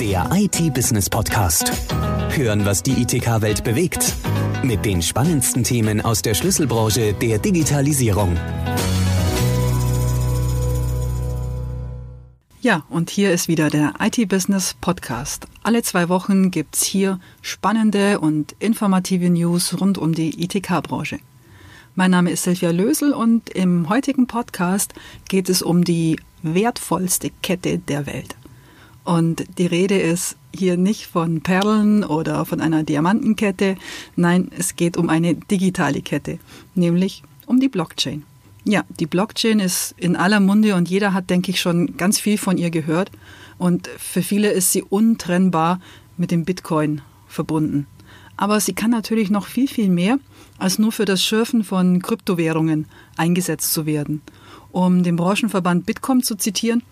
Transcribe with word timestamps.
Der 0.00 0.28
IT-Business-Podcast. 0.30 1.72
Hören, 2.36 2.66
was 2.66 2.82
die 2.82 3.00
ITK-Welt 3.00 3.64
bewegt. 3.64 4.12
Mit 4.62 4.84
den 4.84 5.00
spannendsten 5.00 5.64
Themen 5.64 6.02
aus 6.02 6.20
der 6.20 6.34
Schlüsselbranche 6.34 7.14
der 7.14 7.38
Digitalisierung. 7.38 8.36
Ja, 12.60 12.84
und 12.90 13.08
hier 13.08 13.32
ist 13.32 13.48
wieder 13.48 13.70
der 13.70 13.94
IT-Business-Podcast. 13.98 15.46
Alle 15.62 15.82
zwei 15.82 16.10
Wochen 16.10 16.50
gibt's 16.50 16.84
hier 16.84 17.18
spannende 17.40 18.20
und 18.20 18.54
informative 18.58 19.30
News 19.30 19.80
rund 19.80 19.96
um 19.96 20.14
die 20.14 20.44
ITK-Branche. 20.44 21.20
Mein 21.94 22.10
Name 22.10 22.32
ist 22.32 22.42
Silvia 22.42 22.70
Lösel 22.70 23.14
und 23.14 23.48
im 23.48 23.88
heutigen 23.88 24.26
Podcast 24.26 24.92
geht 25.30 25.48
es 25.48 25.62
um 25.62 25.84
die 25.84 26.20
wertvollste 26.42 27.30
Kette 27.40 27.78
der 27.78 28.04
Welt. 28.04 28.36
Und 29.06 29.44
die 29.58 29.66
Rede 29.66 29.96
ist 29.96 30.36
hier 30.52 30.76
nicht 30.76 31.06
von 31.06 31.40
Perlen 31.40 32.02
oder 32.02 32.44
von 32.44 32.60
einer 32.60 32.82
Diamantenkette. 32.82 33.76
Nein, 34.16 34.50
es 34.58 34.74
geht 34.74 34.96
um 34.96 35.08
eine 35.08 35.36
digitale 35.36 36.02
Kette, 36.02 36.40
nämlich 36.74 37.22
um 37.46 37.60
die 37.60 37.68
Blockchain. 37.68 38.24
Ja, 38.64 38.82
die 38.98 39.06
Blockchain 39.06 39.60
ist 39.60 39.94
in 39.96 40.16
aller 40.16 40.40
Munde 40.40 40.74
und 40.74 40.90
jeder 40.90 41.14
hat, 41.14 41.30
denke 41.30 41.52
ich, 41.52 41.60
schon 41.60 41.96
ganz 41.96 42.18
viel 42.18 42.36
von 42.36 42.58
ihr 42.58 42.70
gehört. 42.70 43.12
Und 43.58 43.86
für 43.96 44.22
viele 44.22 44.50
ist 44.50 44.72
sie 44.72 44.82
untrennbar 44.82 45.78
mit 46.16 46.32
dem 46.32 46.44
Bitcoin 46.44 47.00
verbunden. 47.28 47.86
Aber 48.36 48.58
sie 48.58 48.74
kann 48.74 48.90
natürlich 48.90 49.30
noch 49.30 49.46
viel, 49.46 49.68
viel 49.68 49.88
mehr 49.88 50.18
als 50.58 50.80
nur 50.80 50.90
für 50.90 51.04
das 51.04 51.22
Schürfen 51.22 51.62
von 51.62 52.02
Kryptowährungen 52.02 52.86
eingesetzt 53.16 53.72
zu 53.72 53.86
werden. 53.86 54.20
Um 54.72 55.04
den 55.04 55.14
Branchenverband 55.14 55.86
Bitkom 55.86 56.24
zu 56.24 56.34
zitieren, 56.34 56.82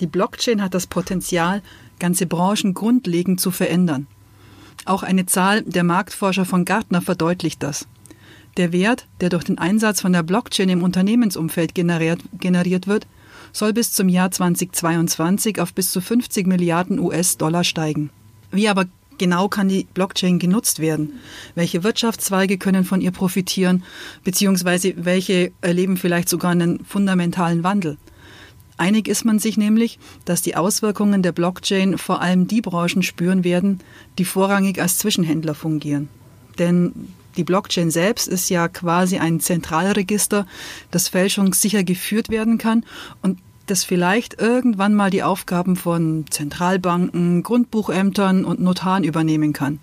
die 0.00 0.06
Blockchain 0.06 0.62
hat 0.62 0.74
das 0.74 0.86
Potenzial, 0.86 1.62
ganze 1.98 2.26
Branchen 2.26 2.74
grundlegend 2.74 3.40
zu 3.40 3.50
verändern. 3.50 4.06
Auch 4.84 5.02
eine 5.02 5.26
Zahl 5.26 5.62
der 5.62 5.84
Marktforscher 5.84 6.44
von 6.44 6.64
Gartner 6.64 7.00
verdeutlicht 7.00 7.62
das. 7.62 7.86
Der 8.56 8.72
Wert, 8.72 9.06
der 9.20 9.30
durch 9.30 9.44
den 9.44 9.58
Einsatz 9.58 10.00
von 10.00 10.12
der 10.12 10.22
Blockchain 10.22 10.68
im 10.68 10.82
Unternehmensumfeld 10.82 11.74
generiert, 11.74 12.20
generiert 12.38 12.86
wird, 12.86 13.06
soll 13.52 13.72
bis 13.72 13.92
zum 13.92 14.08
Jahr 14.08 14.30
2022 14.30 15.60
auf 15.60 15.72
bis 15.72 15.90
zu 15.90 16.00
50 16.00 16.46
Milliarden 16.46 16.98
US-Dollar 16.98 17.64
steigen. 17.64 18.10
Wie 18.50 18.68
aber 18.68 18.86
genau 19.18 19.48
kann 19.48 19.68
die 19.68 19.86
Blockchain 19.94 20.38
genutzt 20.38 20.80
werden? 20.80 21.14
Welche 21.54 21.82
Wirtschaftszweige 21.82 22.58
können 22.58 22.84
von 22.84 23.00
ihr 23.00 23.12
profitieren? 23.12 23.84
Beziehungsweise 24.22 24.94
welche 24.96 25.52
erleben 25.60 25.96
vielleicht 25.96 26.28
sogar 26.28 26.50
einen 26.50 26.84
fundamentalen 26.84 27.64
Wandel? 27.64 27.96
Einig 28.76 29.06
ist 29.06 29.24
man 29.24 29.38
sich 29.38 29.56
nämlich, 29.56 29.98
dass 30.24 30.42
die 30.42 30.56
Auswirkungen 30.56 31.22
der 31.22 31.32
Blockchain 31.32 31.96
vor 31.96 32.20
allem 32.20 32.48
die 32.48 32.60
Branchen 32.60 33.02
spüren 33.02 33.44
werden, 33.44 33.80
die 34.18 34.24
vorrangig 34.24 34.80
als 34.80 34.98
Zwischenhändler 34.98 35.54
fungieren. 35.54 36.08
Denn 36.58 36.92
die 37.36 37.44
Blockchain 37.44 37.90
selbst 37.90 38.28
ist 38.28 38.48
ja 38.48 38.68
quasi 38.68 39.18
ein 39.18 39.40
Zentralregister, 39.40 40.46
das 40.90 41.08
fälschungssicher 41.08 41.84
geführt 41.84 42.28
werden 42.28 42.58
kann 42.58 42.84
und 43.22 43.38
das 43.66 43.82
vielleicht 43.82 44.40
irgendwann 44.40 44.94
mal 44.94 45.10
die 45.10 45.22
Aufgaben 45.22 45.76
von 45.76 46.26
Zentralbanken, 46.28 47.42
Grundbuchämtern 47.42 48.44
und 48.44 48.60
Notaren 48.60 49.04
übernehmen 49.04 49.52
kann. 49.52 49.78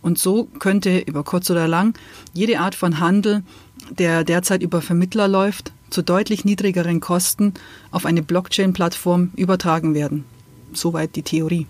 Und 0.00 0.18
so 0.18 0.44
könnte 0.44 0.98
über 0.98 1.24
kurz 1.24 1.50
oder 1.50 1.68
lang 1.68 1.98
jede 2.32 2.60
Art 2.60 2.74
von 2.74 3.00
Handel, 3.00 3.42
der 3.90 4.24
derzeit 4.24 4.62
über 4.62 4.80
Vermittler 4.80 5.28
läuft, 5.28 5.72
zu 5.90 6.02
deutlich 6.02 6.44
niedrigeren 6.44 7.00
Kosten 7.00 7.54
auf 7.90 8.06
eine 8.06 8.22
Blockchain-Plattform 8.22 9.30
übertragen 9.36 9.94
werden. 9.94 10.24
Soweit 10.72 11.16
die 11.16 11.22
Theorie. 11.22 11.66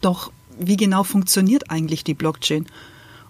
Doch 0.00 0.32
wie 0.58 0.76
genau 0.76 1.04
funktioniert 1.04 1.70
eigentlich 1.70 2.04
die 2.04 2.14
Blockchain? 2.14 2.66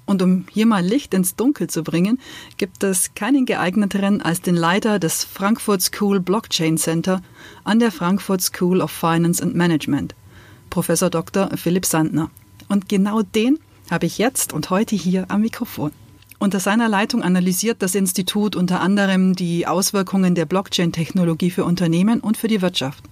Und 0.06 0.22
um 0.22 0.46
hier 0.50 0.66
mal 0.66 0.84
Licht 0.84 1.14
ins 1.14 1.36
Dunkel 1.36 1.68
zu 1.68 1.84
bringen, 1.84 2.18
gibt 2.56 2.82
es 2.82 3.14
keinen 3.14 3.46
geeigneteren 3.46 4.20
als 4.20 4.40
den 4.40 4.56
Leiter 4.56 4.98
des 4.98 5.22
Frankfurt 5.22 5.82
School 5.82 6.18
Blockchain 6.18 6.78
Center 6.78 7.22
an 7.62 7.78
der 7.78 7.92
Frankfurt 7.92 8.42
School 8.42 8.80
of 8.80 8.90
Finance 8.90 9.40
and 9.40 9.54
Management, 9.54 10.16
Professor 10.68 11.10
Dr. 11.10 11.50
Philipp 11.56 11.86
Sandner. 11.86 12.30
Und 12.68 12.88
genau 12.88 13.22
den 13.22 13.58
habe 13.88 14.06
ich 14.06 14.18
jetzt 14.18 14.52
und 14.52 14.70
heute 14.70 14.96
hier 14.96 15.26
am 15.28 15.42
Mikrofon. 15.42 15.92
Unter 16.42 16.58
seiner 16.58 16.88
Leitung 16.88 17.22
analysiert 17.22 17.82
das 17.82 17.94
Institut 17.94 18.56
unter 18.56 18.80
anderem 18.80 19.36
die 19.36 19.66
Auswirkungen 19.66 20.34
der 20.34 20.46
Blockchain-Technologie 20.46 21.50
für 21.50 21.66
Unternehmen 21.66 22.20
und 22.20 22.38
für 22.38 22.48
die 22.48 22.62
Wirtschaft. 22.62 23.04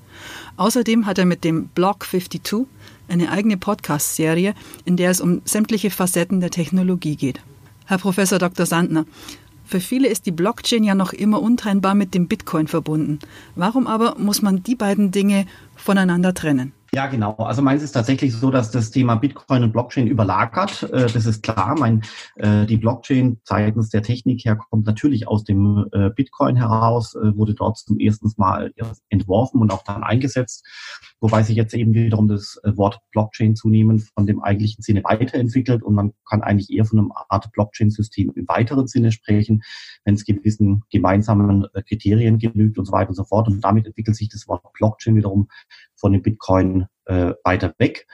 Außerdem 0.57 1.05
hat 1.05 1.19
er 1.19 1.27
mit 1.27 1.45
dem 1.45 1.69
Block 1.69 2.07
52 2.07 2.67
eine 3.07 3.31
eigene 3.31 3.59
Podcast-Serie, 3.59 4.55
in 4.87 4.97
der 4.97 5.11
es 5.11 5.21
um 5.21 5.43
sämtliche 5.45 5.91
Facetten 5.91 6.41
der 6.41 6.51
Technologie 6.51 7.17
geht. 7.17 7.41
Herr 7.85 7.99
Professor 7.99 8.39
Dr. 8.39 8.65
Sandner, 8.65 9.05
für 9.63 9.81
viele 9.81 10.09
ist 10.09 10.25
die 10.25 10.33
Blockchain 10.33 10.83
ja 10.83 10.95
noch 10.95 11.13
immer 11.13 11.43
untrennbar 11.43 11.95
mit 11.95 12.15
dem 12.15 12.29
Bitcoin 12.29 12.67
verbunden. 12.67 13.19
Warum 13.55 13.87
aber 13.87 14.17
muss 14.19 14.41
man 14.41 14.63
die 14.63 14.75
beiden 14.75 15.11
Dinge 15.11 15.45
voneinander 15.77 16.33
trennen? 16.33 16.73
Ja, 16.99 17.07
genau. 17.07 17.35
Also 17.35 17.63
meins 17.63 17.85
ist 17.85 17.93
tatsächlich 17.93 18.35
so, 18.35 18.51
dass 18.51 18.73
das 18.73 18.91
Thema 18.91 19.15
Bitcoin 19.15 19.63
und 19.63 19.71
Blockchain 19.71 20.09
überlagert. 20.09 20.83
Äh, 20.83 21.07
das 21.07 21.27
ist 21.27 21.45
klar. 21.45 21.77
Mein, 21.79 22.03
äh, 22.35 22.67
die 22.67 22.77
Blockchain 22.77 23.39
seitens 23.45 23.91
der 23.91 24.03
Technik 24.03 24.45
her 24.45 24.57
kommt 24.57 24.85
natürlich 24.85 25.29
aus 25.29 25.45
dem 25.45 25.87
äh, 25.93 26.11
Bitcoin 26.11 26.57
heraus, 26.57 27.15
wurde 27.15 27.55
dort 27.55 27.79
zum 27.79 28.01
ersten 28.01 28.33
Mal 28.37 28.73
entworfen 29.11 29.61
und 29.61 29.73
auch 29.73 29.85
dann 29.85 30.03
eingesetzt. 30.03 30.67
Wobei 31.21 31.43
sich 31.43 31.57
jetzt 31.57 31.75
eben 31.75 31.95
wiederum 31.95 32.29
das 32.29 32.61
Wort 32.65 33.01
Blockchain 33.11 33.57
zunehmend 33.57 34.03
von 34.15 34.27
dem 34.27 34.41
eigentlichen 34.43 34.83
Sinne 34.83 35.03
weiterentwickelt 35.03 35.83
und 35.83 35.95
man 35.95 36.13
kann 36.29 36.43
eigentlich 36.43 36.71
eher 36.71 36.85
von 36.85 36.99
einem 36.99 37.13
Art 37.29 37.51
Blockchain-System 37.53 38.33
im 38.37 38.49
weiteren 38.49 38.87
Sinne 38.87 39.11
sprechen, 39.11 39.63
wenn 40.05 40.15
es 40.15 40.25
gewissen 40.25 40.85
gemeinsamen 40.91 41.67
Kriterien 41.89 42.39
genügt 42.39 42.79
und 42.79 42.85
so 42.85 42.93
weiter 42.93 43.11
und 43.11 43.17
so 43.17 43.25
fort. 43.25 43.49
Und 43.49 43.61
damit 43.63 43.87
entwickelt 43.87 44.17
sich 44.17 44.29
das 44.29 44.47
Wort 44.47 44.63
Blockchain 44.75 45.17
wiederum 45.17 45.49
von 45.97 46.13
dem 46.13 46.23
Bitcoin 46.23 46.87
äh, 47.07 47.33
weiter 47.43 47.75
weg. 47.79 48.07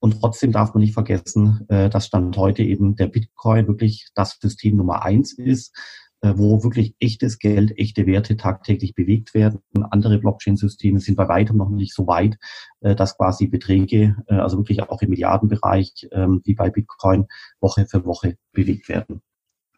Und 0.00 0.20
trotzdem 0.20 0.52
darf 0.52 0.72
man 0.72 0.82
nicht 0.82 0.94
vergessen, 0.94 1.66
äh, 1.68 1.90
dass 1.90 2.06
Stand 2.06 2.36
heute 2.36 2.62
eben 2.62 2.96
der 2.96 3.08
Bitcoin 3.08 3.66
wirklich 3.66 4.08
das 4.14 4.38
System 4.40 4.76
Nummer 4.76 5.02
eins 5.02 5.32
ist, 5.32 5.76
äh, 5.76 6.05
wo 6.22 6.62
wirklich 6.62 6.94
echtes 6.98 7.38
Geld, 7.38 7.78
echte 7.78 8.06
Werte 8.06 8.36
tagtäglich 8.36 8.94
bewegt 8.94 9.34
werden. 9.34 9.60
Andere 9.90 10.18
Blockchain-Systeme 10.18 10.98
sind 11.00 11.16
bei 11.16 11.28
weitem 11.28 11.56
noch 11.56 11.68
nicht 11.68 11.94
so 11.94 12.06
weit, 12.06 12.36
äh, 12.80 12.94
dass 12.94 13.16
quasi 13.16 13.46
Beträge, 13.46 14.16
äh, 14.28 14.34
also 14.34 14.58
wirklich 14.58 14.82
auch 14.82 15.02
im 15.02 15.10
Milliardenbereich, 15.10 16.08
äh, 16.10 16.26
wie 16.44 16.54
bei 16.54 16.70
Bitcoin, 16.70 17.26
Woche 17.60 17.86
für 17.86 18.04
Woche 18.04 18.36
bewegt 18.52 18.88
werden. 18.88 19.22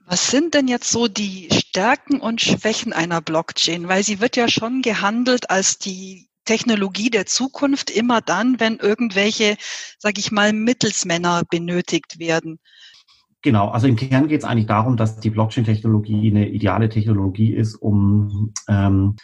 Was 0.06 0.30
sind 0.30 0.54
denn 0.54 0.68
jetzt 0.68 0.90
so 0.90 1.06
die 1.06 1.48
Stärken 1.52 2.20
und 2.20 2.40
Schwächen 2.40 2.94
einer 2.94 3.20
Blockchain? 3.20 3.88
Weil 3.88 4.02
sie 4.02 4.20
wird 4.20 4.36
ja 4.36 4.48
schon 4.48 4.80
gehandelt 4.80 5.50
als 5.50 5.78
die 5.78 6.28
Technologie 6.46 7.10
der 7.10 7.26
Zukunft 7.26 7.90
immer 7.90 8.22
dann, 8.22 8.58
wenn 8.58 8.78
irgendwelche, 8.78 9.58
sage 9.98 10.18
ich 10.18 10.32
mal, 10.32 10.54
Mittelsmänner 10.54 11.42
benötigt 11.50 12.18
werden. 12.18 12.58
Genau, 13.42 13.68
also 13.68 13.86
im 13.86 13.96
Kern 13.96 14.26
geht 14.26 14.40
es 14.40 14.44
eigentlich 14.44 14.66
darum, 14.66 14.96
dass 14.96 15.20
die 15.20 15.30
Blockchain-Technologie 15.30 16.30
eine 16.30 16.48
ideale 16.48 16.88
Technologie 16.88 17.54
ist, 17.54 17.76
um 17.76 18.52
ähm, 18.68 19.16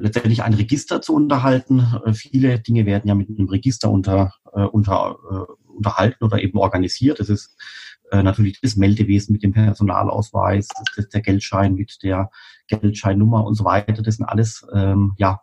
letztendlich 0.00 0.42
ein 0.42 0.54
Register 0.54 1.00
zu 1.00 1.14
unterhalten. 1.14 1.86
Äh, 2.04 2.12
viele 2.12 2.58
Dinge 2.60 2.84
werden 2.84 3.08
ja 3.08 3.14
mit 3.14 3.28
einem 3.28 3.48
Register 3.48 3.90
unter, 3.90 4.34
äh, 4.52 4.64
unter, 4.64 5.16
äh, 5.30 5.70
unterhalten 5.70 6.24
oder 6.24 6.42
eben 6.42 6.58
organisiert. 6.58 7.20
Das 7.20 7.30
ist 7.30 7.56
äh, 8.12 8.22
natürlich 8.22 8.60
das 8.60 8.76
Meldewesen 8.76 9.32
mit 9.32 9.42
dem 9.42 9.52
Personalausweis, 9.52 10.68
das 10.68 11.04
ist 11.04 11.14
der 11.14 11.22
Geldschein 11.22 11.74
mit 11.74 12.02
der 12.02 12.30
Geldscheinnummer 12.68 13.44
und 13.44 13.54
so 13.54 13.64
weiter. 13.64 14.02
Das 14.02 14.16
sind 14.16 14.26
alles 14.26 14.66
ähm, 14.74 15.14
ja 15.16 15.40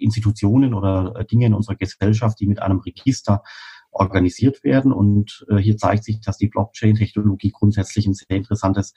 Institutionen 0.00 0.74
oder 0.74 1.14
äh, 1.16 1.24
Dinge 1.24 1.46
in 1.46 1.54
unserer 1.54 1.76
Gesellschaft, 1.76 2.40
die 2.40 2.46
mit 2.46 2.62
einem 2.62 2.78
Register 2.78 3.42
organisiert 3.98 4.64
werden. 4.64 4.92
Und 4.92 5.46
äh, 5.50 5.56
hier 5.56 5.76
zeigt 5.76 6.04
sich, 6.04 6.20
dass 6.20 6.38
die 6.38 6.48
Blockchain-Technologie 6.48 7.50
grundsätzlich 7.50 8.06
ein 8.06 8.14
sehr 8.14 8.36
interessantes 8.36 8.94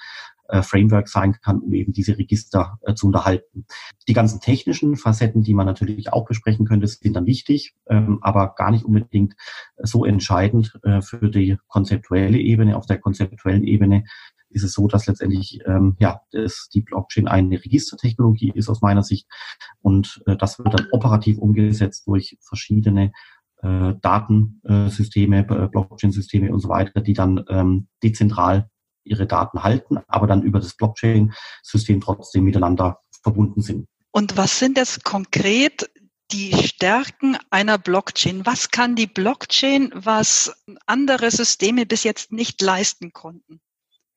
äh, 0.48 0.62
Framework 0.62 1.08
sein 1.08 1.38
kann, 1.42 1.60
um 1.60 1.74
eben 1.74 1.94
diese 1.94 2.18
Register 2.18 2.78
äh, 2.82 2.94
zu 2.94 3.08
unterhalten. 3.08 3.66
Die 4.08 4.14
ganzen 4.14 4.40
technischen 4.42 4.96
Facetten, 4.96 5.44
die 5.44 5.54
man 5.54 5.66
natürlich 5.66 6.12
auch 6.12 6.26
besprechen 6.26 6.66
könnte, 6.66 6.88
sind 6.88 7.16
dann 7.16 7.26
wichtig, 7.26 7.74
ähm, 7.90 8.20
aber 8.22 8.54
gar 8.56 8.72
nicht 8.72 8.86
unbedingt 8.86 9.36
so 9.78 10.06
entscheidend 10.06 10.78
äh, 10.84 11.02
für 11.02 11.30
die 11.30 11.58
konzeptuelle 11.68 12.38
Ebene. 12.38 12.78
Auf 12.78 12.86
der 12.86 13.00
konzeptuellen 13.00 13.64
Ebene 13.64 14.04
ist 14.52 14.64
es 14.64 14.74
so, 14.74 14.88
dass 14.88 15.08
letztendlich 15.08 15.60
ähm, 15.66 15.96
ja 16.00 16.22
das, 16.32 16.70
die 16.74 16.82
Blockchain 16.82 17.28
eine 17.28 17.56
Registertechnologie 17.64 18.52
ist 18.54 18.70
aus 18.70 18.82
meiner 18.82 19.04
Sicht 19.04 19.28
und 19.82 20.22
äh, 20.26 20.36
das 20.36 20.60
wird 20.60 20.74
dann 20.74 20.88
operativ 20.92 21.38
umgesetzt 21.38 22.08
durch 22.08 22.38
verschiedene 22.42 23.12
äh, 23.62 23.94
Datensysteme, 24.02 25.40
äh, 25.40 25.68
Blockchain-Systeme 25.68 26.52
und 26.52 26.60
so 26.60 26.70
weiter, 26.70 27.02
die 27.02 27.14
dann 27.14 27.44
ähm, 27.50 27.88
dezentral 28.04 28.70
ihre 29.04 29.26
Daten 29.28 29.64
halten, 29.64 30.00
aber 30.08 30.28
dann 30.28 30.44
über 30.44 30.60
das 30.60 30.76
Blockchain-System 30.76 32.02
trotzdem 32.02 32.44
miteinander 32.44 33.00
verbunden 33.24 33.62
sind. 33.62 33.88
Und 34.12 34.38
was 34.38 34.60
sind 34.60 34.78
jetzt 34.78 35.04
konkret 35.04 35.90
die 36.32 36.54
Stärken 36.54 37.38
einer 37.50 37.78
Blockchain? 37.78 38.46
Was 38.46 38.72
kann 38.72 38.96
die 38.96 39.08
Blockchain, 39.08 39.92
was 39.94 40.54
andere 40.86 41.32
Systeme 41.32 41.86
bis 41.86 42.04
jetzt 42.04 42.32
nicht 42.32 42.62
leisten 42.62 43.12
konnten? 43.12 43.60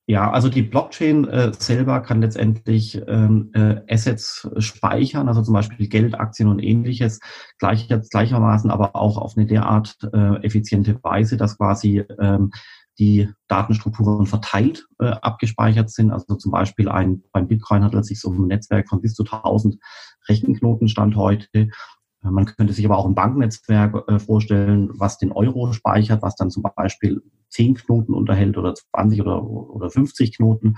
Ja, 0.06 0.30
also 0.30 0.50
die 0.50 0.62
Blockchain 0.62 1.26
äh, 1.28 1.52
selber 1.58 2.00
kann 2.00 2.20
letztendlich 2.20 3.00
ähm, 3.06 3.50
äh, 3.54 3.80
Assets 3.88 4.46
speichern, 4.58 5.28
also 5.28 5.42
zum 5.42 5.54
Beispiel 5.54 5.88
Geld, 5.88 6.14
Aktien 6.14 6.48
und 6.50 6.58
ähnliches, 6.58 7.20
gleich, 7.58 7.88
gleichermaßen 8.10 8.70
aber 8.70 8.96
auch 8.96 9.16
auf 9.16 9.36
eine 9.36 9.46
derart 9.46 9.96
äh, 10.12 10.44
effiziente 10.44 11.02
Weise, 11.02 11.38
dass 11.38 11.56
quasi 11.56 12.04
ähm, 12.20 12.50
die 12.98 13.28
Datenstrukturen 13.48 14.26
verteilt 14.26 14.86
äh, 15.00 15.06
abgespeichert 15.06 15.90
sind. 15.90 16.10
Also 16.10 16.34
zum 16.36 16.52
Beispiel 16.52 16.88
ein, 16.88 17.22
beim 17.32 17.48
Bitcoin 17.48 17.82
handelt 17.82 18.02
es 18.02 18.08
sich 18.08 18.22
um 18.24 18.44
ein 18.44 18.48
Netzwerk 18.48 18.88
von 18.88 19.00
bis 19.00 19.14
zu 19.14 19.24
1000 19.24 19.78
Rechenknoten 20.28 20.88
Stand 20.88 21.16
heute. 21.16 21.70
Äh, 22.24 22.30
man 22.30 22.46
könnte 22.46 22.72
sich 22.72 22.84
aber 22.84 22.98
auch 22.98 23.06
ein 23.06 23.14
Banknetzwerk 23.14 24.08
äh, 24.08 24.18
vorstellen, 24.18 24.90
was 24.94 25.18
den 25.18 25.32
Euro 25.32 25.72
speichert, 25.72 26.22
was 26.22 26.36
dann 26.36 26.50
zum 26.50 26.62
Beispiel 26.62 27.22
10 27.50 27.74
Knoten 27.74 28.14
unterhält 28.14 28.56
oder 28.56 28.74
20 28.74 29.20
oder, 29.20 29.44
oder 29.44 29.90
50 29.90 30.36
Knoten. 30.36 30.76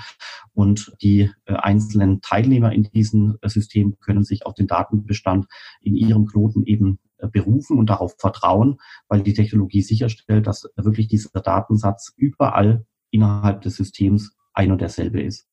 Und 0.52 0.92
die 1.00 1.30
äh, 1.46 1.54
einzelnen 1.54 2.20
Teilnehmer 2.20 2.72
in 2.72 2.84
diesem 2.84 3.38
System 3.44 3.96
können 4.00 4.24
sich 4.24 4.44
auf 4.44 4.54
den 4.54 4.66
Datenbestand 4.66 5.46
in 5.80 5.94
ihrem 5.94 6.26
Knoten 6.26 6.64
eben 6.64 6.98
berufen 7.32 7.78
und 7.78 7.88
darauf 7.88 8.14
vertrauen, 8.18 8.76
weil 9.08 9.22
die 9.22 9.32
Technologie 9.32 9.80
sicherstellt, 9.80 10.46
dass 10.46 10.68
wirklich 10.76 11.08
dieser 11.08 11.40
Datensatz 11.40 12.12
überall 12.14 12.84
innerhalb 13.10 13.62
des 13.62 13.76
Systems 13.76 14.35
ein 14.56 14.72
und 14.72 14.80
derselbe 14.80 15.20
ist. 15.20 15.48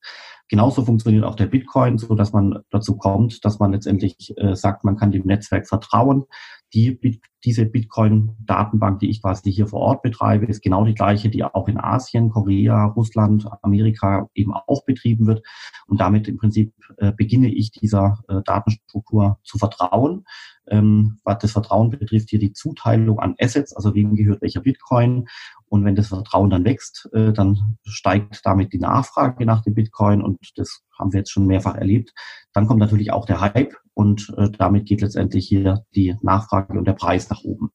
Genauso 0.50 0.84
funktioniert 0.86 1.24
auch 1.24 1.36
der 1.36 1.48
Bitcoin, 1.48 1.98
so 1.98 2.16
dass 2.16 2.34
man 2.34 2.60
dazu 2.70 2.98
kommt, 2.98 3.44
dass 3.46 3.60
man 3.60 3.72
letztendlich 3.72 4.34
äh, 4.38 4.56
sagt, 4.56 4.84
man 4.84 4.98
kann 4.98 5.12
dem 5.12 5.26
Netzwerk 5.26 5.68
vertrauen. 5.68 6.26
Die, 6.74 7.20
diese 7.46 7.66
Bitcoin-Datenbank, 7.66 9.00
die 9.00 9.10
ich 9.10 9.22
quasi 9.22 9.52
hier 9.52 9.68
vor 9.68 9.82
Ort 9.82 10.02
betreibe, 10.02 10.48
ist 10.48 10.62
genau 10.62 10.86
die 10.86 10.96
gleiche, 10.96 11.30
die 11.30 11.44
auch 11.44 11.68
in 11.68 11.78
Asien, 11.78 12.30
Korea, 12.30 12.86
Russland, 12.86 13.48
Amerika 13.62 14.28
eben 14.34 14.54
auch 14.54 14.84
betrieben 14.86 15.28
wird. 15.28 15.46
Und 15.88 16.02
damit 16.02 16.28
im 16.28 16.38
Prinzip 16.38 16.74
äh, 16.98 17.12
beginne 17.12 17.54
ich 17.54 17.72
dieser 17.72 18.20
äh, 18.28 18.42
Datenstruktur 18.44 19.40
zu 19.44 19.58
vertrauen. 19.58 20.26
Ähm, 20.68 21.20
was 21.24 21.40
das 21.40 21.52
Vertrauen 21.52 21.90
betrifft, 21.90 22.30
hier 22.30 22.40
die 22.40 22.54
Zuteilung 22.54 23.20
an 23.20 23.36
Assets, 23.40 23.76
also 23.76 23.94
wem 23.94 24.16
gehört 24.16 24.42
welcher 24.42 24.62
Bitcoin. 24.62 25.28
Und 25.74 25.86
wenn 25.86 25.96
das 25.96 26.10
Vertrauen 26.10 26.52
dann 26.52 26.66
wächst, 26.66 27.10
äh, 27.14 27.34
dann 27.34 27.80
steigt 27.84 28.42
damit 28.44 28.74
die 28.74 28.78
Nachfrage 28.78 29.44
nach 29.44 29.64
dem 29.64 29.74
Bitcoin 29.74 30.22
und 30.22 30.38
das 30.56 30.84
haben 31.00 31.12
wir 31.12 31.22
jetzt 31.22 31.32
schon 31.32 31.48
mehrfach 31.48 31.74
erlebt. 31.74 32.14
Dann 32.54 32.68
kommt 32.68 32.80
natürlich 32.80 33.12
auch 33.12 33.26
der 33.26 33.42
Hype 33.42 33.74
und 33.96 34.32
äh, 34.38 34.52
damit 34.52 34.86
geht 34.86 35.02
letztendlich 35.02 35.48
hier 35.48 35.84
die 35.96 36.16
Nachfrage 36.22 36.78
und 36.78 36.86
der 36.86 36.94
Preis 36.94 37.28
nach 37.32 37.42
oben. 37.44 37.72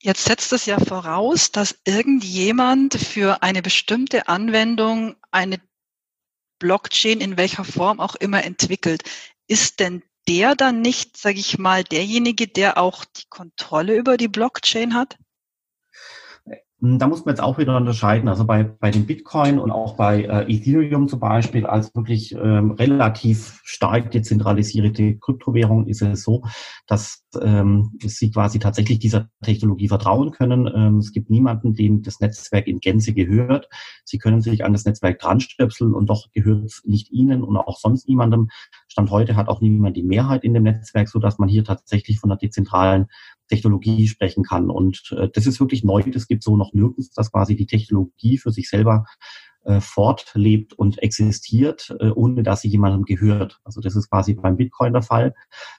Jetzt 0.00 0.26
setzt 0.26 0.52
es 0.52 0.64
ja 0.66 0.78
voraus, 0.78 1.50
dass 1.50 1.76
irgendjemand 1.84 2.94
für 2.94 3.42
eine 3.42 3.62
bestimmte 3.62 4.28
Anwendung 4.28 5.16
eine 5.32 5.58
Blockchain 6.60 7.20
in 7.20 7.36
welcher 7.36 7.64
Form 7.64 7.98
auch 7.98 8.14
immer 8.14 8.44
entwickelt. 8.44 9.02
Ist 9.48 9.80
denn 9.80 10.04
der 10.28 10.54
dann 10.54 10.82
nicht, 10.82 11.16
sage 11.16 11.40
ich 11.40 11.58
mal, 11.58 11.82
derjenige, 11.82 12.46
der 12.46 12.78
auch 12.78 13.04
die 13.04 13.26
Kontrolle 13.28 13.96
über 13.96 14.16
die 14.16 14.28
Blockchain 14.28 14.94
hat? 14.94 15.16
Hm, 16.86 16.98
da 17.00 17.08
muss 17.08 17.24
man 17.24 17.34
jetzt 17.34 17.42
auch 17.42 17.58
wieder 17.58 17.76
unterscheiden. 17.76 18.28
Also 18.28 18.44
bei, 18.44 18.62
bei 18.62 18.90
dem 18.90 19.06
Bitcoin 19.06 19.58
und 19.58 19.70
auch 19.72 19.96
bei 19.96 20.22
äh, 20.22 20.52
Ethereum 20.52 21.08
zum 21.08 21.18
Beispiel 21.18 21.66
als 21.66 21.94
wirklich 21.94 22.32
ähm, 22.32 22.72
relativ 22.72 23.60
stark 23.64 24.12
dezentralisierte 24.12 25.18
Kryptowährung 25.18 25.86
ist 25.86 26.02
es 26.02 26.22
so, 26.22 26.44
dass 26.86 27.24
ähm, 27.40 27.92
sie 28.00 28.30
quasi 28.30 28.58
tatsächlich 28.60 29.00
dieser 29.00 29.28
Technologie 29.42 29.88
vertrauen 29.88 30.30
können. 30.30 30.70
Ähm, 30.72 30.98
es 30.98 31.12
gibt 31.12 31.28
niemanden, 31.28 31.74
dem 31.74 32.02
das 32.02 32.20
Netzwerk 32.20 32.68
in 32.68 32.78
Gänze 32.78 33.12
gehört. 33.12 33.68
Sie 34.04 34.18
können 34.18 34.40
sich 34.40 34.64
an 34.64 34.72
das 34.72 34.84
Netzwerk 34.84 35.18
dranstöpseln 35.18 35.92
und 35.92 36.06
doch 36.08 36.30
gehört 36.32 36.64
es 36.64 36.82
nicht 36.84 37.10
ihnen 37.10 37.42
und 37.42 37.56
auch 37.56 37.78
sonst 37.78 38.08
niemandem. 38.08 38.48
Stand 38.96 39.10
heute 39.10 39.36
hat 39.36 39.48
auch 39.48 39.60
niemand 39.60 39.94
die 39.94 40.02
Mehrheit 40.02 40.42
in 40.42 40.54
dem 40.54 40.62
Netzwerk, 40.62 41.10
so 41.10 41.18
dass 41.18 41.38
man 41.38 41.50
hier 41.50 41.64
tatsächlich 41.64 42.18
von 42.18 42.30
einer 42.30 42.38
dezentralen 42.38 43.08
Technologie 43.46 44.08
sprechen 44.08 44.42
kann. 44.42 44.70
Und 44.70 45.14
äh, 45.14 45.28
das 45.28 45.46
ist 45.46 45.60
wirklich 45.60 45.84
neu. 45.84 46.02
Das 46.02 46.26
gibt 46.26 46.42
so 46.42 46.56
noch 46.56 46.72
nirgends, 46.72 47.10
dass 47.10 47.30
quasi 47.30 47.56
die 47.56 47.66
Technologie 47.66 48.38
für 48.38 48.52
sich 48.52 48.70
selber 48.70 49.04
äh, 49.64 49.80
fortlebt 49.80 50.72
und 50.72 51.02
existiert, 51.02 51.94
äh, 52.00 52.08
ohne 52.08 52.42
dass 52.42 52.62
sie 52.62 52.68
jemandem 52.68 53.04
gehört. 53.04 53.60
Also 53.64 53.82
das 53.82 53.96
ist 53.96 54.08
quasi 54.08 54.32
beim 54.32 54.56
Bitcoin 54.56 54.94
der 54.94 55.02
Fall. 55.02 55.34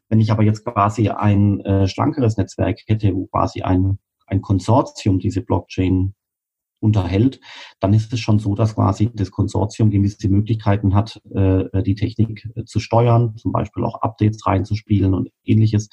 Wenn 0.09 0.19
ich 0.19 0.31
aber 0.31 0.43
jetzt 0.43 0.63
quasi 0.63 1.09
ein 1.09 1.61
äh, 1.61 1.87
schlankeres 1.87 2.37
Netzwerk 2.37 2.81
hätte, 2.85 3.15
wo 3.15 3.25
quasi 3.25 3.63
ein, 3.63 3.97
ein 4.27 4.41
Konsortium 4.43 5.17
diese 5.17 5.41
Blockchain 5.41 6.13
unterhält, 6.79 7.39
dann 7.79 7.93
ist 7.93 8.13
es 8.13 8.19
schon 8.19 8.39
so, 8.39 8.55
dass 8.55 8.75
quasi 8.75 9.09
das 9.13 9.31
Konsortium 9.31 9.89
gewisse 9.89 10.29
Möglichkeiten 10.29 10.93
hat, 10.93 11.21
äh, 11.33 11.83
die 11.83 11.95
Technik 11.95 12.47
äh, 12.55 12.65
zu 12.65 12.79
steuern, 12.79 13.35
zum 13.37 13.51
Beispiel 13.51 13.83
auch 13.83 14.01
Updates 14.01 14.45
reinzuspielen 14.45 15.13
und 15.13 15.29
ähnliches. 15.43 15.89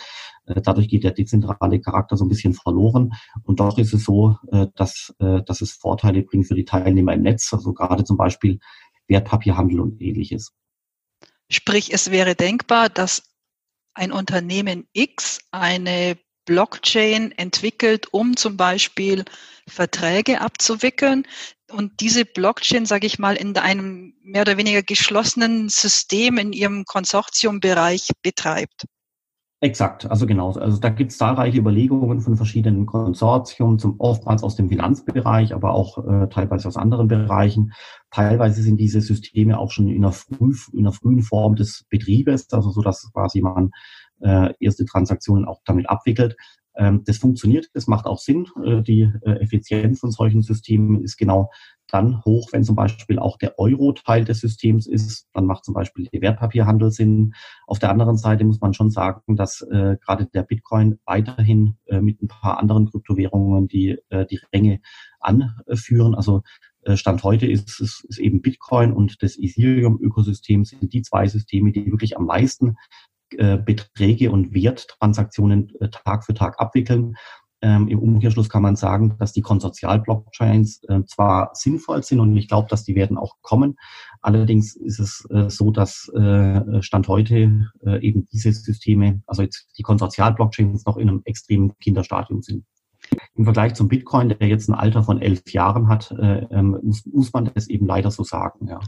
Äh, 0.47 0.61
dadurch 0.61 0.89
geht 0.89 1.05
der 1.05 1.13
dezentrale 1.13 1.81
Charakter 1.81 2.17
so 2.17 2.25
ein 2.25 2.29
bisschen 2.29 2.55
verloren. 2.55 3.13
Und 3.45 3.61
doch 3.61 3.79
ist 3.79 3.95
es 3.95 4.05
so, 4.05 4.37
dass, 4.75 5.15
dass 5.19 5.61
es 5.61 5.73
Vorteile 5.73 6.23
bringt 6.23 6.47
für 6.47 6.55
die 6.55 6.65
Teilnehmer 6.65 7.15
im 7.15 7.23
Netz, 7.23 7.53
also 7.53 7.73
gerade 7.73 8.05
zum 8.05 8.17
Beispiel 8.17 8.59
Wertpapierhandel 9.09 9.81
und 9.81 10.01
ähnliches. 10.01 10.53
Sprich, 11.51 11.93
es 11.93 12.11
wäre 12.11 12.35
denkbar, 12.35 12.89
dass 12.89 13.23
ein 13.95 14.13
Unternehmen 14.13 14.87
X 14.93 15.41
eine 15.51 16.19
Blockchain 16.45 17.33
entwickelt, 17.33 18.13
um 18.13 18.37
zum 18.37 18.57
Beispiel 18.57 19.25
Verträge 19.67 20.41
abzuwickeln 20.41 21.27
und 21.71 22.01
diese 22.01 22.25
Blockchain, 22.25 22.87
sage 22.87 23.07
ich 23.07 23.19
mal, 23.19 23.37
in 23.37 23.57
einem 23.57 24.15
mehr 24.23 24.43
oder 24.43 24.57
weniger 24.57 24.83
geschlossenen 24.83 25.69
System 25.69 26.39
in 26.39 26.53
ihrem 26.53 26.85
Konsortiumbereich 26.85 28.11
betreibt. 28.23 28.85
Exakt, 29.61 30.05
also 30.11 30.27
genau. 30.27 30.53
Also 30.53 30.79
da 30.79 30.91
gibt 30.91 31.13
es 31.13 31.17
zahlreiche 31.17 31.57
Überlegungen 31.57 32.21
von 32.21 32.37
verschiedenen 32.37 32.85
Konsortien, 32.85 33.79
zum 33.79 33.99
oftmals 33.99 34.43
aus 34.43 34.57
dem 34.57 34.69
Finanzbereich, 34.69 35.55
aber 35.55 35.73
auch 35.73 35.97
äh, 36.07 36.29
teilweise 36.29 36.69
aus 36.69 36.77
anderen 36.77 37.09
Bereichen. 37.09 37.73
Teilweise 38.11 38.61
sind 38.61 38.77
diese 38.77 39.01
Systeme 39.01 39.59
auch 39.59 39.71
schon 39.71 39.89
in 39.89 40.05
einer, 40.05 40.13
früh, 40.13 40.55
in 40.75 40.81
einer 40.81 40.93
frühen 40.93 41.23
Form 41.23 41.55
des 41.55 41.87
Betriebes, 41.89 42.53
also 42.53 42.71
so 42.73 42.83
dass 42.83 43.11
quasi 43.15 43.41
man 43.41 43.71
äh, 44.25 44.55
erste 44.59 44.85
Transaktionen 44.87 45.45
auch 45.45 45.61
damit 45.65 45.89
abwickelt. 45.89 46.37
Ähm, 46.77 47.03
das 47.05 47.19
funktioniert, 47.19 47.69
das 47.75 47.87
macht 47.87 48.07
auch 48.07 48.19
Sinn. 48.19 48.47
Äh, 48.65 48.83
die 48.83 49.03
äh, 49.23 49.41
Effizienz 49.41 50.01
von 50.01 50.11
solchen 50.11 50.43
Systemen 50.43 51.03
ist 51.03 51.17
genau 51.17 51.51
dann 51.89 52.25
hoch, 52.25 52.49
wenn 52.53 52.65
zum 52.65 52.75
Beispiel 52.75 53.19
auch 53.19 53.37
der 53.39 53.59
Euro 53.59 53.93
Teil 53.93 54.25
des 54.25 54.41
Systems 54.41 54.87
ist. 54.87 55.29
Dann 55.35 55.47
macht 55.47 55.65
zum 55.65 55.75
Beispiel 55.75 56.09
der 56.13 56.23
Wertpapierhandel 56.23 56.91
Sinn. 56.91 57.35
Auf 57.67 57.79
der 57.79 57.91
anderen 57.91 58.17
Seite 58.17 58.45
muss 58.45 58.61
man 58.61 58.75
schon 58.75 58.91
sagen, 58.91 59.37
dass 59.37 59.65
gerade 59.69 60.27
der 60.27 60.43
Bitcoin 60.43 60.99
weiterhin 61.05 61.77
mit 62.01 62.23
ein 62.23 62.27
paar 62.27 62.59
anderen 62.59 62.91
Kryptowährungen 62.91 63.69
die, 63.69 63.99
die 64.31 64.41
Ränge 64.53 64.81
anführen. 65.21 66.15
Also 66.15 66.43
Stand 66.95 67.23
heute 67.23 67.47
ist 67.47 67.81
es 67.81 68.03
ist 68.09 68.19
eben 68.19 68.41
Bitcoin 68.41 68.93
und 68.93 69.23
das 69.23 69.39
Ethereum-Ökosystem 69.39 70.65
sind 70.65 70.93
die 70.93 71.03
zwei 71.03 71.29
Systeme, 71.29 71.71
die 71.71 71.93
wirklich 71.93 72.17
am 72.17 72.25
meisten 72.25 72.77
äh, 73.37 73.57
Beträge 73.57 74.31
und 74.31 74.55
Werttransaktionen 74.55 75.73
äh, 75.81 75.89
Tag 75.89 76.25
für 76.25 76.35
Tag 76.35 76.61
abwickeln. 76.61 77.17
Ähm, 77.65 77.89
Im 77.89 77.99
Umkehrschluss 77.99 78.51
kann 78.51 78.63
man 78.63 78.77
sagen, 78.77 79.17
dass 79.19 79.33
die 79.33 79.41
Konsortial-Blockchains 79.41 80.85
äh, 80.85 81.03
zwar 81.07 81.51
sinnvoll 81.55 82.03
sind 82.03 82.21
und 82.21 82.37
ich 82.37 82.47
glaube, 82.47 82.69
dass 82.69 82.85
die 82.85 82.95
werden 82.95 83.17
auch 83.17 83.37
kommen. 83.41 83.77
Allerdings 84.21 84.77
ist 84.77 84.99
es 84.99 85.27
äh, 85.31 85.49
so, 85.49 85.71
dass 85.71 86.09
äh, 86.11 86.83
Stand 86.83 87.09
heute 87.09 87.71
äh, 87.87 88.07
eben 88.07 88.29
diese 88.31 88.53
Systeme, 88.53 89.23
also 89.27 89.41
jetzt 89.41 89.67
die 89.79 89.83
Konsortial-Blockchains 89.83 90.85
noch 90.85 90.99
in 90.99 91.09
einem 91.09 91.23
extremen 91.25 91.73
Kinderstadium 91.79 92.43
sind. 92.43 92.67
Im 93.35 93.45
Vergleich 93.45 93.75
zum 93.75 93.89
Bitcoin, 93.89 94.29
der 94.29 94.47
jetzt 94.47 94.69
ein 94.69 94.75
Alter 94.75 95.03
von 95.03 95.23
elf 95.23 95.51
Jahren 95.51 95.89
hat, 95.89 96.11
äh, 96.11 96.47
ähm, 96.51 96.79
muss, 96.83 97.07
muss 97.07 97.33
man 97.33 97.51
das 97.55 97.69
eben 97.69 97.87
leider 97.87 98.11
so 98.11 98.25
sagen. 98.25 98.69
Ja. 98.69 98.81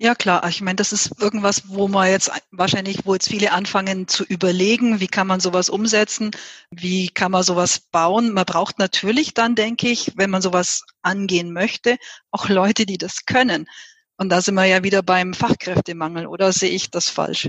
Ja 0.00 0.14
klar, 0.14 0.48
ich 0.48 0.60
meine, 0.60 0.76
das 0.76 0.92
ist 0.92 1.20
irgendwas, 1.20 1.70
wo 1.70 1.88
man 1.88 2.08
jetzt 2.08 2.30
wahrscheinlich, 2.52 3.04
wo 3.04 3.14
jetzt 3.14 3.28
viele 3.28 3.50
anfangen 3.50 4.06
zu 4.06 4.22
überlegen, 4.22 5.00
wie 5.00 5.08
kann 5.08 5.26
man 5.26 5.40
sowas 5.40 5.68
umsetzen, 5.68 6.30
wie 6.70 7.08
kann 7.08 7.32
man 7.32 7.42
sowas 7.42 7.80
bauen. 7.80 8.32
Man 8.32 8.44
braucht 8.44 8.78
natürlich 8.78 9.34
dann, 9.34 9.56
denke 9.56 9.88
ich, 9.88 10.12
wenn 10.14 10.30
man 10.30 10.40
sowas 10.40 10.84
angehen 11.02 11.52
möchte, 11.52 11.96
auch 12.30 12.48
Leute, 12.48 12.86
die 12.86 12.96
das 12.96 13.26
können. 13.26 13.66
Und 14.16 14.28
da 14.28 14.40
sind 14.40 14.54
wir 14.54 14.66
ja 14.66 14.84
wieder 14.84 15.02
beim 15.02 15.34
Fachkräftemangel, 15.34 16.28
oder 16.28 16.52
sehe 16.52 16.70
ich 16.70 16.92
das 16.92 17.08
falsch? 17.08 17.48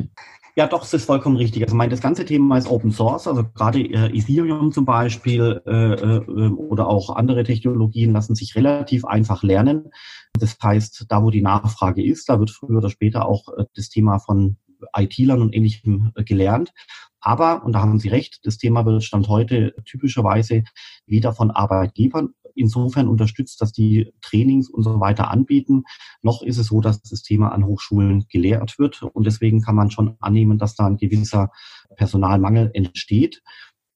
Ja, 0.55 0.67
doch, 0.67 0.83
es 0.83 0.93
ist 0.93 1.05
vollkommen 1.05 1.37
richtig. 1.37 1.63
Also 1.63 1.75
mein, 1.75 1.89
das 1.89 2.01
ganze 2.01 2.25
Thema 2.25 2.57
ist 2.57 2.67
Open 2.67 2.91
Source, 2.91 3.27
also 3.27 3.43
gerade 3.53 3.79
äh, 3.79 4.17
Ethereum 4.17 4.71
zum 4.71 4.85
Beispiel 4.85 5.61
äh, 5.65 5.93
äh, 5.93 6.49
oder 6.49 6.87
auch 6.87 7.15
andere 7.15 7.43
Technologien 7.43 8.11
lassen 8.13 8.35
sich 8.35 8.55
relativ 8.55 9.05
einfach 9.05 9.43
lernen. 9.43 9.91
Das 10.33 10.57
heißt, 10.61 11.05
da 11.09 11.23
wo 11.23 11.29
die 11.29 11.41
Nachfrage 11.41 12.03
ist, 12.03 12.29
da 12.29 12.39
wird 12.39 12.51
früher 12.51 12.77
oder 12.77 12.89
später 12.89 13.25
auch 13.27 13.47
äh, 13.57 13.65
das 13.75 13.89
Thema 13.89 14.19
von 14.19 14.57
IT-Lern 14.95 15.41
und 15.41 15.55
ähnlichem 15.55 16.11
äh, 16.15 16.23
gelernt. 16.23 16.73
Aber, 17.21 17.63
und 17.63 17.73
da 17.73 17.81
haben 17.81 17.99
Sie 17.99 18.09
recht, 18.09 18.39
das 18.43 18.57
Thema 18.57 18.85
wird 18.85 19.03
Stand 19.03 19.27
heute 19.27 19.73
typischerweise 19.85 20.63
weder 21.05 21.33
von 21.33 21.51
Arbeitgebern 21.51 22.29
insofern 22.59 23.07
unterstützt, 23.07 23.61
dass 23.61 23.71
die 23.71 24.11
Trainings 24.21 24.69
und 24.69 24.83
so 24.83 24.99
weiter 24.99 25.31
anbieten, 25.31 25.83
noch 26.21 26.41
ist 26.41 26.57
es 26.57 26.67
so, 26.67 26.81
dass 26.81 27.01
das 27.01 27.23
Thema 27.23 27.51
an 27.51 27.65
Hochschulen 27.65 28.25
gelehrt 28.29 28.79
wird. 28.79 29.03
Und 29.03 29.25
deswegen 29.25 29.61
kann 29.61 29.75
man 29.75 29.91
schon 29.91 30.15
annehmen, 30.19 30.57
dass 30.57 30.75
da 30.75 30.85
ein 30.85 30.97
gewisser 30.97 31.51
Personalmangel 31.95 32.71
entsteht. 32.73 33.41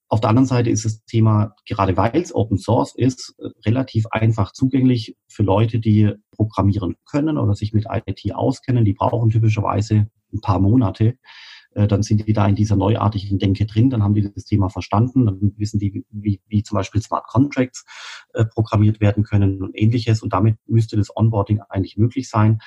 Auf 0.09 0.21
der 0.21 0.29
anderen 0.29 0.45
Seite 0.45 0.69
ist 0.69 0.85
das 0.85 1.03
Thema, 1.05 1.55
gerade 1.65 1.97
weil 1.97 2.21
es 2.21 2.35
Open 2.35 2.57
Source 2.57 2.93
ist, 2.95 3.35
relativ 3.65 4.05
einfach 4.11 4.51
zugänglich 4.51 5.17
für 5.27 5.41
Leute, 5.41 5.79
die 5.79 6.11
programmieren 6.31 6.95
können 7.05 7.39
oder 7.39 7.55
sich 7.55 7.73
mit 7.73 7.87
IT 7.89 8.35
auskennen. 8.35 8.85
Die 8.85 8.93
brauchen 8.93 9.31
typischerweise 9.31 10.07
ein 10.31 10.41
paar 10.41 10.59
Monate. 10.59 11.17
Äh, 11.75 11.87
dann 11.87 12.03
sind 12.03 12.27
die 12.27 12.33
da 12.33 12.47
in 12.47 12.55
dieser 12.55 12.75
neuartigen 12.75 13.39
Denke 13.39 13.65
drin, 13.65 13.89
dann 13.89 14.03
haben 14.03 14.13
die 14.13 14.31
das 14.33 14.45
Thema 14.45 14.69
verstanden, 14.69 15.25
dann 15.25 15.53
wissen 15.57 15.79
die, 15.79 16.05
wie, 16.09 16.41
wie 16.47 16.63
zum 16.63 16.75
Beispiel 16.75 17.01
Smart 17.01 17.27
Contracts 17.27 17.85
äh, 18.33 18.45
programmiert 18.45 18.99
werden 18.99 19.23
können 19.23 19.61
und 19.61 19.71
ähnliches. 19.75 20.21
Und 20.21 20.33
damit 20.33 20.57
müsste 20.67 20.97
das 20.97 21.15
Onboarding 21.15 21.61
eigentlich 21.69 21.97
möglich 21.97 22.29
sein. 22.29 22.59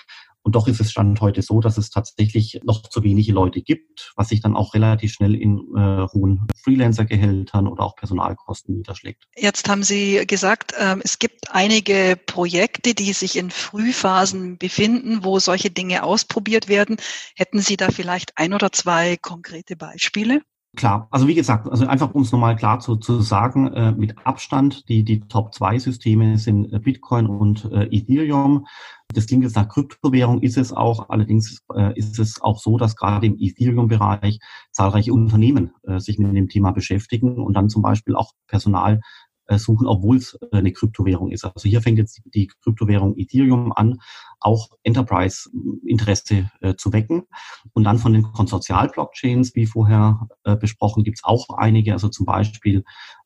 Und 0.46 0.54
doch 0.54 0.68
ist 0.68 0.78
es 0.80 0.92
Stand 0.92 1.20
heute 1.20 1.42
so, 1.42 1.58
dass 1.58 1.76
es 1.76 1.90
tatsächlich 1.90 2.60
noch 2.62 2.82
zu 2.82 3.02
wenige 3.02 3.32
Leute 3.32 3.62
gibt, 3.62 4.12
was 4.14 4.28
sich 4.28 4.40
dann 4.40 4.54
auch 4.54 4.74
relativ 4.74 5.12
schnell 5.12 5.34
in 5.34 5.58
äh, 5.76 6.06
hohen 6.06 6.46
Freelancer-Gehältern 6.62 7.66
oder 7.66 7.82
auch 7.82 7.96
Personalkosten 7.96 8.76
niederschlägt. 8.76 9.24
Jetzt 9.36 9.68
haben 9.68 9.82
Sie 9.82 10.24
gesagt, 10.24 10.72
ähm, 10.78 11.00
es 11.02 11.18
gibt 11.18 11.50
einige 11.50 12.16
Projekte, 12.26 12.94
die 12.94 13.12
sich 13.12 13.36
in 13.36 13.50
Frühphasen 13.50 14.56
befinden, 14.56 15.24
wo 15.24 15.40
solche 15.40 15.72
Dinge 15.72 16.04
ausprobiert 16.04 16.68
werden. 16.68 16.96
Hätten 17.34 17.58
Sie 17.58 17.76
da 17.76 17.90
vielleicht 17.90 18.38
ein 18.38 18.54
oder 18.54 18.70
zwei 18.70 19.16
konkrete 19.16 19.74
Beispiele? 19.74 20.42
Klar, 20.76 21.08
also 21.10 21.26
wie 21.26 21.34
gesagt, 21.34 21.66
also 21.70 21.86
einfach 21.86 22.14
um 22.14 22.20
es 22.20 22.32
nochmal 22.32 22.54
klar 22.54 22.80
zu, 22.80 22.96
zu 22.96 23.22
sagen, 23.22 23.72
äh, 23.72 23.92
mit 23.92 24.14
Abstand, 24.26 24.86
die, 24.90 25.04
die 25.04 25.20
Top 25.20 25.54
2 25.54 25.78
Systeme 25.78 26.36
sind 26.36 26.70
äh, 26.70 26.78
Bitcoin 26.78 27.26
und 27.26 27.64
äh, 27.72 27.88
Ethereum. 27.90 28.66
Das 29.08 29.26
klingt 29.26 29.42
jetzt 29.42 29.56
nach 29.56 29.68
Kryptowährung, 29.68 30.42
ist 30.42 30.58
es 30.58 30.74
auch. 30.74 31.08
Allerdings 31.08 31.64
äh, 31.74 31.98
ist 31.98 32.18
es 32.18 32.42
auch 32.42 32.58
so, 32.58 32.76
dass 32.76 32.94
gerade 32.94 33.26
im 33.26 33.38
Ethereum-Bereich 33.38 34.38
zahlreiche 34.70 35.14
Unternehmen 35.14 35.72
äh, 35.84 35.98
sich 35.98 36.18
mit 36.18 36.36
dem 36.36 36.50
Thema 36.50 36.72
beschäftigen 36.72 37.38
und 37.38 37.54
dann 37.54 37.70
zum 37.70 37.80
Beispiel 37.80 38.14
auch 38.14 38.32
Personal 38.46 39.00
äh, 39.46 39.58
suchen, 39.58 39.86
obwohl 39.86 40.16
es 40.16 40.38
eine 40.52 40.72
Kryptowährung 40.72 41.30
ist. 41.30 41.44
Also 41.44 41.68
hier 41.68 41.80
fängt 41.80 41.98
jetzt 41.98 42.20
die 42.34 42.48
Kryptowährung 42.48 43.16
Ethereum 43.16 43.72
an, 43.72 44.00
auch 44.46 44.70
Enterprise-Interesse 44.84 46.50
äh, 46.60 46.74
zu 46.76 46.92
wecken. 46.92 47.24
Und 47.72 47.84
dann 47.84 47.98
von 47.98 48.12
den 48.12 48.22
Konsortial-Blockchains, 48.22 49.54
wie 49.54 49.66
vorher 49.66 50.28
äh, 50.44 50.56
besprochen, 50.56 51.04
gibt 51.04 51.18
es 51.18 51.24
auch 51.24 51.50
einige. 51.58 51.92
Also 51.92 52.08
zum 52.08 52.24
Beispiel 52.24 52.84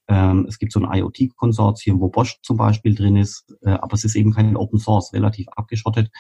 ähm, 0.09 0.47
es 0.49 0.59
gibt 0.59 0.73
so 0.73 0.81
ein 0.81 0.93
IoT-Konsortium, 0.93 2.01
wo 2.01 2.09
Bosch 2.09 2.41
zum 2.43 2.57
Beispiel 2.57 2.97
drin 2.97 3.17
ist, 3.17 3.55
äh, 3.63 3.71
aber 3.71 3.95
es 3.95 4.05
ist 4.05 4.17
eben 4.17 4.33
kein 4.33 4.57
Open 4.57 4.81
Source, 4.81 5.13
relativ 5.13 5.47
abgeschottet. 5.51 6.11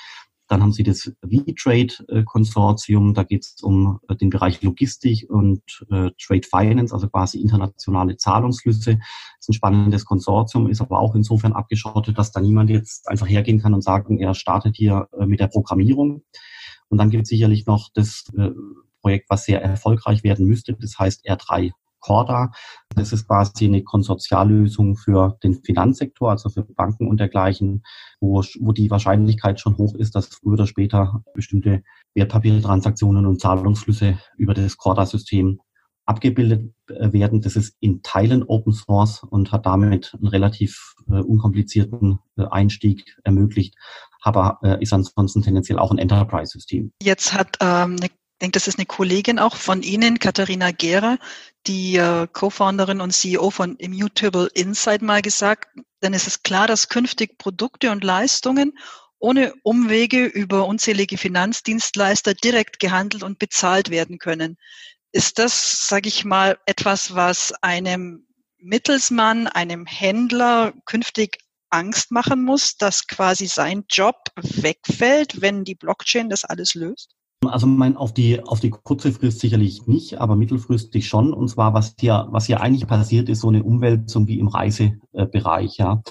Dann 0.51 0.63
haben 0.63 0.73
Sie 0.73 0.83
das 0.83 1.13
V-Trade-Konsortium, 1.23 3.15
da 3.15 3.23
geht 3.23 3.45
es 3.45 3.63
um 3.63 4.01
äh, 4.09 4.17
den 4.17 4.31
Bereich 4.31 4.61
Logistik 4.63 5.31
und 5.31 5.63
äh, 5.93 6.11
Trade 6.21 6.43
Finance, 6.43 6.93
also 6.93 7.09
quasi 7.09 7.41
internationale 7.41 8.17
Zahlungsflüsse. 8.17 8.97
Das 8.97 9.39
ist 9.39 9.49
ein 9.49 9.53
spannendes 9.53 10.05
Konsortium, 10.05 10.69
ist 10.69 10.81
aber 10.81 10.99
auch 10.99 11.15
insofern 11.15 11.53
abgeschottet, 11.53 12.19
dass 12.19 12.33
da 12.33 12.41
niemand 12.41 12.69
jetzt 12.69 13.09
einfach 13.09 13.29
hergehen 13.29 13.63
kann 13.63 13.75
und 13.75 13.83
sagen, 13.83 14.19
er 14.19 14.35
startet 14.35 14.75
hier 14.75 15.07
äh, 15.17 15.25
mit 15.25 15.39
der 15.39 15.47
Programmierung. 15.47 16.25
Und 16.89 16.99
dann 16.99 17.11
gibt 17.11 17.23
es 17.23 17.29
sicherlich 17.29 17.67
noch 17.67 17.89
das 17.95 18.25
Projekt, 19.01 19.31
was 19.31 19.45
sehr 19.45 19.63
erfolgreich 19.63 20.25
werden 20.25 20.47
müsste, 20.47 20.75
das 20.75 20.99
heißt 20.99 21.25
R3 21.25 21.71
Corda. 22.01 22.53
Das 22.95 23.13
ist 23.13 23.27
quasi 23.27 23.67
eine 23.67 23.83
Konsortiallösung 23.83 24.97
für 24.97 25.39
den 25.43 25.63
Finanzsektor, 25.63 26.31
also 26.31 26.49
für 26.49 26.65
Banken 26.65 27.09
und 27.09 27.21
dergleichen, 27.21 27.85
wo, 28.21 28.43
wo 28.61 28.73
die 28.73 28.91
Wahrscheinlichkeit 28.91 29.61
schon 29.61 29.77
hoch 29.79 29.95
ist, 29.95 30.15
dass 30.15 30.27
früher 30.27 30.55
oder 30.55 30.67
später 30.67 31.23
bestimmte 31.35 31.83
Wertpapiertransaktionen 32.15 33.27
und 33.27 33.41
Zahlungsflüsse 33.41 34.19
über 34.37 34.55
das 34.55 34.77
Corda-System 34.77 35.61
abgebildet 36.11 36.75
äh, 36.89 37.13
werden. 37.13 37.41
Das 37.41 37.57
ist 37.57 37.77
in 37.81 38.03
Teilen 38.03 38.43
Open 38.43 38.73
Source 38.73 39.23
und 39.23 39.53
hat 39.53 39.65
damit 39.67 40.13
einen 40.15 40.27
relativ 40.27 40.95
äh, 41.09 41.21
unkomplizierten 41.21 42.19
äh, 42.37 42.47
Einstieg 42.51 43.17
ermöglicht, 43.23 43.77
aber 44.23 44.59
äh, 44.63 44.83
ist 44.83 44.93
ansonsten 44.93 45.43
tendenziell 45.43 45.79
auch 45.79 45.93
ein 45.93 45.99
Enterprise-System. 45.99 46.93
Jetzt 47.03 47.33
hat 47.33 47.57
ähm, 47.61 47.97
eine 48.01 48.11
denke, 48.41 48.53
das 48.53 48.69
ist 48.69 48.79
eine 48.79 48.87
Kollegin 48.87 49.39
auch 49.39 49.57
von 49.57 49.83
Ihnen, 49.83 50.19
Katharina 50.19 50.71
Gera, 50.71 51.19
die 51.67 51.97
äh, 51.97 52.27
Co-Founderin 52.33 53.01
und 53.01 53.13
CEO 53.13 53.51
von 53.51 53.77
Immutable 53.77 54.49
Insight 54.55 55.03
mal 55.03 55.23
gesagt, 55.23 55.69
denn 56.03 56.15
es 56.15 56.27
ist 56.27 56.45
klar, 56.45 56.67
dass 56.67 56.89
künftig 56.89 57.39
Produkte 57.39 57.91
und 57.91 58.05
Leistungen 58.05 58.73
ohne 59.19 59.53
Umwege 59.63 60.25
über 60.25 60.67
unzählige 60.67 61.19
Finanzdienstleister 61.19 62.35
direkt 62.35 62.81
gehandelt 62.81 63.23
und 63.23 63.39
bezahlt 63.39 63.91
werden 63.91 64.19
können. 64.19 64.57
Ist 65.13 65.39
das, 65.39 65.87
sage 65.89 66.09
ich 66.09 66.25
mal, 66.25 66.59
etwas, 66.65 67.15
was 67.15 67.53
einem 67.61 68.27
Mittelsmann, 68.59 69.47
einem 69.47 69.87
Händler 69.87 70.73
künftig 70.87 71.39
Angst 71.69 72.11
machen 72.11 72.43
muss, 72.45 72.77
dass 72.77 73.07
quasi 73.07 73.47
sein 73.47 73.85
Job 73.89 74.17
wegfällt, 74.37 75.41
wenn 75.41 75.65
die 75.65 75.75
Blockchain 75.75 76.31
das 76.31 76.45
alles 76.45 76.75
löst? 76.75 77.15
Also 77.47 77.67
mein, 77.67 77.97
auf 77.97 78.13
die 78.13 78.43
auf 78.43 78.61
die 78.61 78.69
kurze 78.69 79.13
Frist 79.13 79.41
sicherlich 79.41 79.87
nicht, 79.87 80.19
aber 80.21 80.37
mittelfristig 80.37 81.09
schon. 81.09 81.33
Und 81.33 81.49
zwar 81.49 81.73
was 81.73 81.95
hier 81.99 82.29
was 82.31 82.45
hier 82.45 82.61
eigentlich 82.61 82.87
passiert, 82.87 83.31
ist 83.31 83.41
so 83.41 83.49
eine 83.49 83.65
Umwälzung 83.65 84.27
wie 84.27 84.39
im 84.39 84.49
Reisebereich. 84.49 85.79
Ja, 85.79 86.03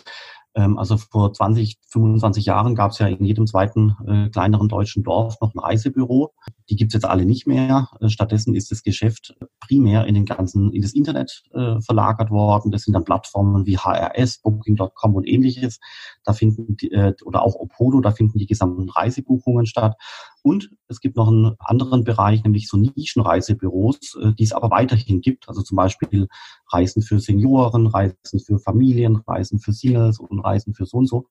also 0.53 0.98
vor 0.98 1.32
20, 1.32 1.77
25 1.89 2.46
Jahren 2.46 2.75
gab 2.75 2.91
es 2.91 3.00
ja 3.00 3.08
in 3.08 3.24
jedem 3.24 3.48
zweiten 3.48 3.96
äh, 4.08 4.29
kleineren 4.29 4.68
deutschen 4.68 5.03
Dorf 5.03 5.39
noch 5.41 5.53
ein 5.53 5.60
Reisebüro. 5.60 6.34
Die 6.70 6.75
gibt's 6.75 6.94
jetzt 6.94 7.06
alle 7.06 7.25
nicht 7.25 7.48
mehr. 7.48 7.89
Äh, 8.01 8.10
stattdessen 8.10 8.56
ist 8.56 8.72
das 8.72 8.84
Geschäft 8.84 9.36
primär 9.60 10.06
in 10.06 10.15
den 10.15 10.25
ganzen, 10.25 10.72
in 10.72 10.82
das 10.82 10.94
Internet 10.94 11.44
äh, 11.53 11.79
verlagert 11.82 12.32
worden. 12.32 12.72
Das 12.72 12.84
sind 12.84 12.94
dann 12.94 13.06
Plattformen 13.06 13.65
wie 13.65 13.77
HRS, 13.77 14.39
Booking.com 14.39 15.15
und 15.15 15.27
ähnliches. 15.27 15.79
Da 16.24 16.34
finden 16.34 16.77
die, 16.77 16.91
äh, 16.91 17.13
oder 17.25 17.44
auch 17.44 17.56
Opodo, 17.56 18.01
da 18.01 18.12
finden 18.12 18.39
die 18.39 18.48
gesamten 18.48 18.89
Reisebuchungen 18.89 19.65
statt. 19.65 19.96
Und 20.41 20.70
es 20.88 21.01
gibt 21.01 21.18
noch 21.18 21.27
einen 21.27 21.56
anderen 21.60 22.03
Bereich, 22.03 22.44
nämlich 22.44 22.70
so 22.70 22.77
Nischenreisebüros, 22.77 24.18
äh, 24.22 24.34
die 24.34 24.44
es 24.44 24.53
aber 24.53 24.72
weiterhin 24.72 25.22
gibt. 25.22 25.50
Also 25.50 25.62
zum 25.62 25.75
Beispiel 25.75 26.27
Reisen 26.72 27.01
für 27.01 27.20
Senioren, 27.20 27.88
Reisen 27.88 28.39
für 28.39 28.60
Familien, 28.60 29.18
Reisen 29.27 29.60
für 29.60 29.74
Singles 29.74 30.20
und 30.20 30.38
Reisen 30.41 30.74
für 30.74 30.86
so 30.86 30.98
und 30.98 31.08
so. 31.08 31.27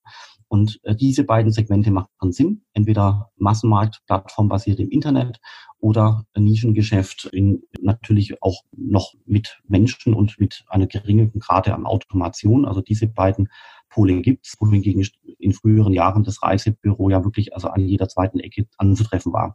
Und 0.49 0.81
äh, 0.83 0.95
diese 0.97 1.25
beiden 1.25 1.53
Segmente 1.53 1.91
machen 1.91 2.33
Sinn. 2.33 2.63
Entweder 2.73 3.31
Massenmarkt, 3.37 4.03
plattformbasiert 4.07 4.81
im 4.81 4.91
Internet 4.91 5.41
oder 5.79 6.25
Nischengeschäft 6.37 7.27
in, 7.33 7.63
natürlich 7.81 8.43
auch 8.43 8.63
noch 8.73 9.15
mit 9.27 9.61
Menschen 9.69 10.15
und 10.15 10.39
mit 10.41 10.65
einer 10.69 10.87
geringen 10.87 11.33
Grade 11.39 11.75
an 11.75 11.87
Automation. 11.87 12.65
Also 12.65 12.81
diese 12.81 13.07
beiden 13.07 13.49
Pole 13.91 14.21
gibt 14.21 14.47
es, 14.47 14.55
wohingegen 14.59 15.07
in 15.39 15.53
früheren 15.53 15.93
Jahren 15.93 16.25
das 16.25 16.43
Reisebüro 16.43 17.11
ja 17.11 17.25
wirklich 17.25 17.55
also 17.55 17.69
an 17.69 17.81
jeder 17.81 18.09
zweiten 18.09 18.41
Ecke 18.41 18.67
anzutreffen 18.77 19.33
war. 19.33 19.55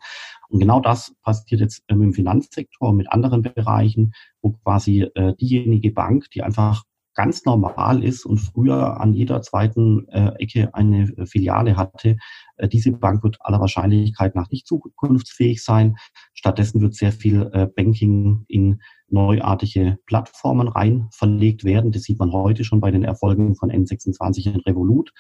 Und 0.50 0.60
genau 0.60 0.80
das 0.80 1.16
passiert 1.24 1.62
jetzt 1.62 1.84
ähm, 1.88 2.02
im 2.02 2.14
Finanzsektor 2.14 2.90
und 2.90 2.98
mit 2.98 3.12
anderen 3.12 3.42
Bereichen, 3.42 4.14
wo 4.42 4.52
quasi 4.52 5.02
äh, 5.16 5.36
diejenige 5.36 5.92
Bank, 5.92 6.30
die 6.32 6.44
einfach 6.44 6.84
ganz 7.16 7.46
normal 7.46 8.04
ist 8.04 8.26
und 8.26 8.38
früher 8.38 9.00
an 9.00 9.14
jeder 9.14 9.42
zweiten 9.42 10.08
äh, 10.10 10.32
Ecke 10.40 10.74
eine 10.74 11.12
äh, 11.18 11.26
Filiale 11.26 11.78
hatte. 11.78 12.18
Äh, 12.58 12.68
diese 12.68 12.92
Bank 12.92 13.24
wird 13.24 13.38
aller 13.40 13.60
Wahrscheinlichkeit 13.60 14.36
nach 14.36 14.50
nicht 14.50 14.68
zukunftsfähig 14.68 15.64
sein. 15.64 15.96
Stattdessen 16.34 16.82
wird 16.82 16.96
sehr 16.96 17.12
viel 17.12 17.50
äh, 17.54 17.68
Banking 17.68 18.46
in 18.48 18.82
neuartige 19.10 19.98
Plattformen 20.06 20.68
rein 20.68 21.08
verlegt 21.12 21.64
werden. 21.64 21.92
Das 21.92 22.04
sieht 22.04 22.20
man 22.20 22.32
heute 22.32 22.64
schon 22.64 22.82
bei 22.82 22.92
den 22.92 23.04
Erfolgen 23.04 23.56
von 23.56 23.72
N26 23.72 24.54
und 24.54 24.66
Revolut. 24.66 25.12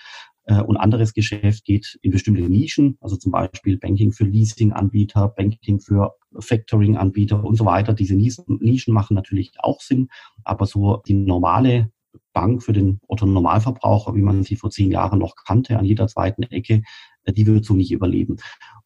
Äh, 0.45 0.61
und 0.61 0.77
anderes 0.77 1.13
Geschäft 1.13 1.65
geht 1.65 1.97
in 2.01 2.11
bestimmte 2.11 2.41
Nischen, 2.41 2.97
also 3.01 3.15
zum 3.15 3.31
Beispiel 3.31 3.77
Banking 3.77 4.11
für 4.11 4.25
Leasing-Anbieter, 4.25 5.29
Banking 5.29 5.79
für 5.79 6.15
Factoring-Anbieter 6.37 7.43
und 7.43 7.55
so 7.55 7.65
weiter. 7.65 7.93
Diese 7.93 8.15
Nischen 8.15 8.93
machen 8.93 9.15
natürlich 9.15 9.53
auch 9.59 9.81
Sinn, 9.81 10.09
aber 10.43 10.65
so 10.65 11.01
die 11.07 11.13
normale 11.13 11.91
Bank 12.33 12.63
für 12.63 12.73
den 12.73 12.99
Otto-Normalverbraucher, 13.07 14.15
wie 14.15 14.21
man 14.21 14.43
sie 14.43 14.55
vor 14.55 14.69
zehn 14.69 14.91
Jahren 14.91 15.19
noch 15.19 15.35
kannte, 15.35 15.77
an 15.79 15.85
jeder 15.85 16.07
zweiten 16.07 16.43
Ecke, 16.43 16.83
äh, 17.23 17.33
die 17.33 17.45
wird 17.47 17.65
so 17.65 17.73
nicht 17.73 17.91
überleben. 17.91 18.37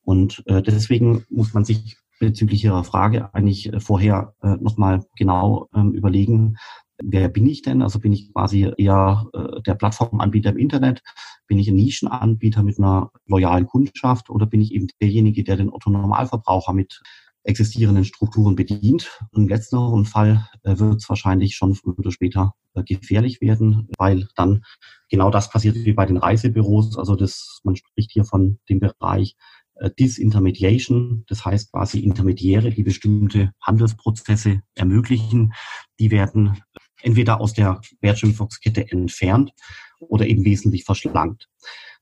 Und 0.03 0.43
äh, 0.45 0.61
deswegen 0.61 1.25
muss 1.29 1.53
man 1.53 1.65
sich 1.65 1.97
bezüglich 2.19 2.63
Ihrer 2.63 2.83
Frage 2.83 3.33
eigentlich 3.33 3.71
vorher 3.79 4.33
nochmal 4.41 5.05
genau 5.15 5.67
ähm, 5.75 5.93
überlegen, 5.93 6.57
wer 7.01 7.29
bin 7.29 7.47
ich 7.47 7.61
denn? 7.61 7.81
Also 7.81 7.99
bin 7.99 8.13
ich 8.13 8.31
quasi 8.33 8.71
eher 8.77 9.27
äh, 9.33 9.61
der 9.61 9.75
Plattformanbieter 9.75 10.51
im 10.51 10.57
Internet? 10.57 11.01
Bin 11.47 11.59
ich 11.59 11.67
ein 11.69 11.75
Nischenanbieter 11.75 12.63
mit 12.63 12.79
einer 12.79 13.11
loyalen 13.25 13.67
Kundschaft 13.67 14.29
oder 14.29 14.45
bin 14.45 14.61
ich 14.61 14.73
eben 14.73 14.87
derjenige, 15.01 15.43
der 15.43 15.57
den 15.57 15.71
Otto-Normalverbraucher 15.71 16.73
mit 16.73 17.01
existierenden 17.43 18.03
Strukturen 18.03 18.55
bedient. 18.55 19.19
Im 19.33 19.47
letzteren 19.47 20.05
Fall 20.05 20.49
äh, 20.63 20.77
wird 20.77 20.97
es 20.97 21.09
wahrscheinlich 21.09 21.55
schon 21.55 21.75
früher 21.75 21.97
oder 21.97 22.11
später 22.11 22.55
äh, 22.73 22.83
gefährlich 22.83 23.41
werden, 23.41 23.87
weil 23.97 24.27
dann 24.35 24.63
genau 25.09 25.29
das 25.29 25.49
passiert 25.49 25.75
wie 25.75 25.93
bei 25.93 26.05
den 26.05 26.17
Reisebüros. 26.17 26.97
Also 26.97 27.15
das, 27.15 27.61
man 27.63 27.75
spricht 27.75 28.11
hier 28.11 28.25
von 28.25 28.59
dem 28.69 28.79
Bereich 28.79 29.35
äh, 29.35 29.56
Disintermediation, 29.99 31.23
das 31.27 31.45
heißt 31.45 31.71
quasi 31.71 31.99
Intermediäre, 31.99 32.71
die 32.71 32.83
bestimmte 32.83 33.51
Handelsprozesse 33.61 34.61
ermöglichen, 34.75 35.53
die 35.99 36.11
werden 36.11 36.61
entweder 37.01 37.39
aus 37.41 37.53
der 37.53 37.81
Wertschöpfungskette 38.01 38.91
entfernt 38.91 39.51
oder 39.99 40.27
eben 40.27 40.45
wesentlich 40.45 40.83
verschlankt. 40.83 41.47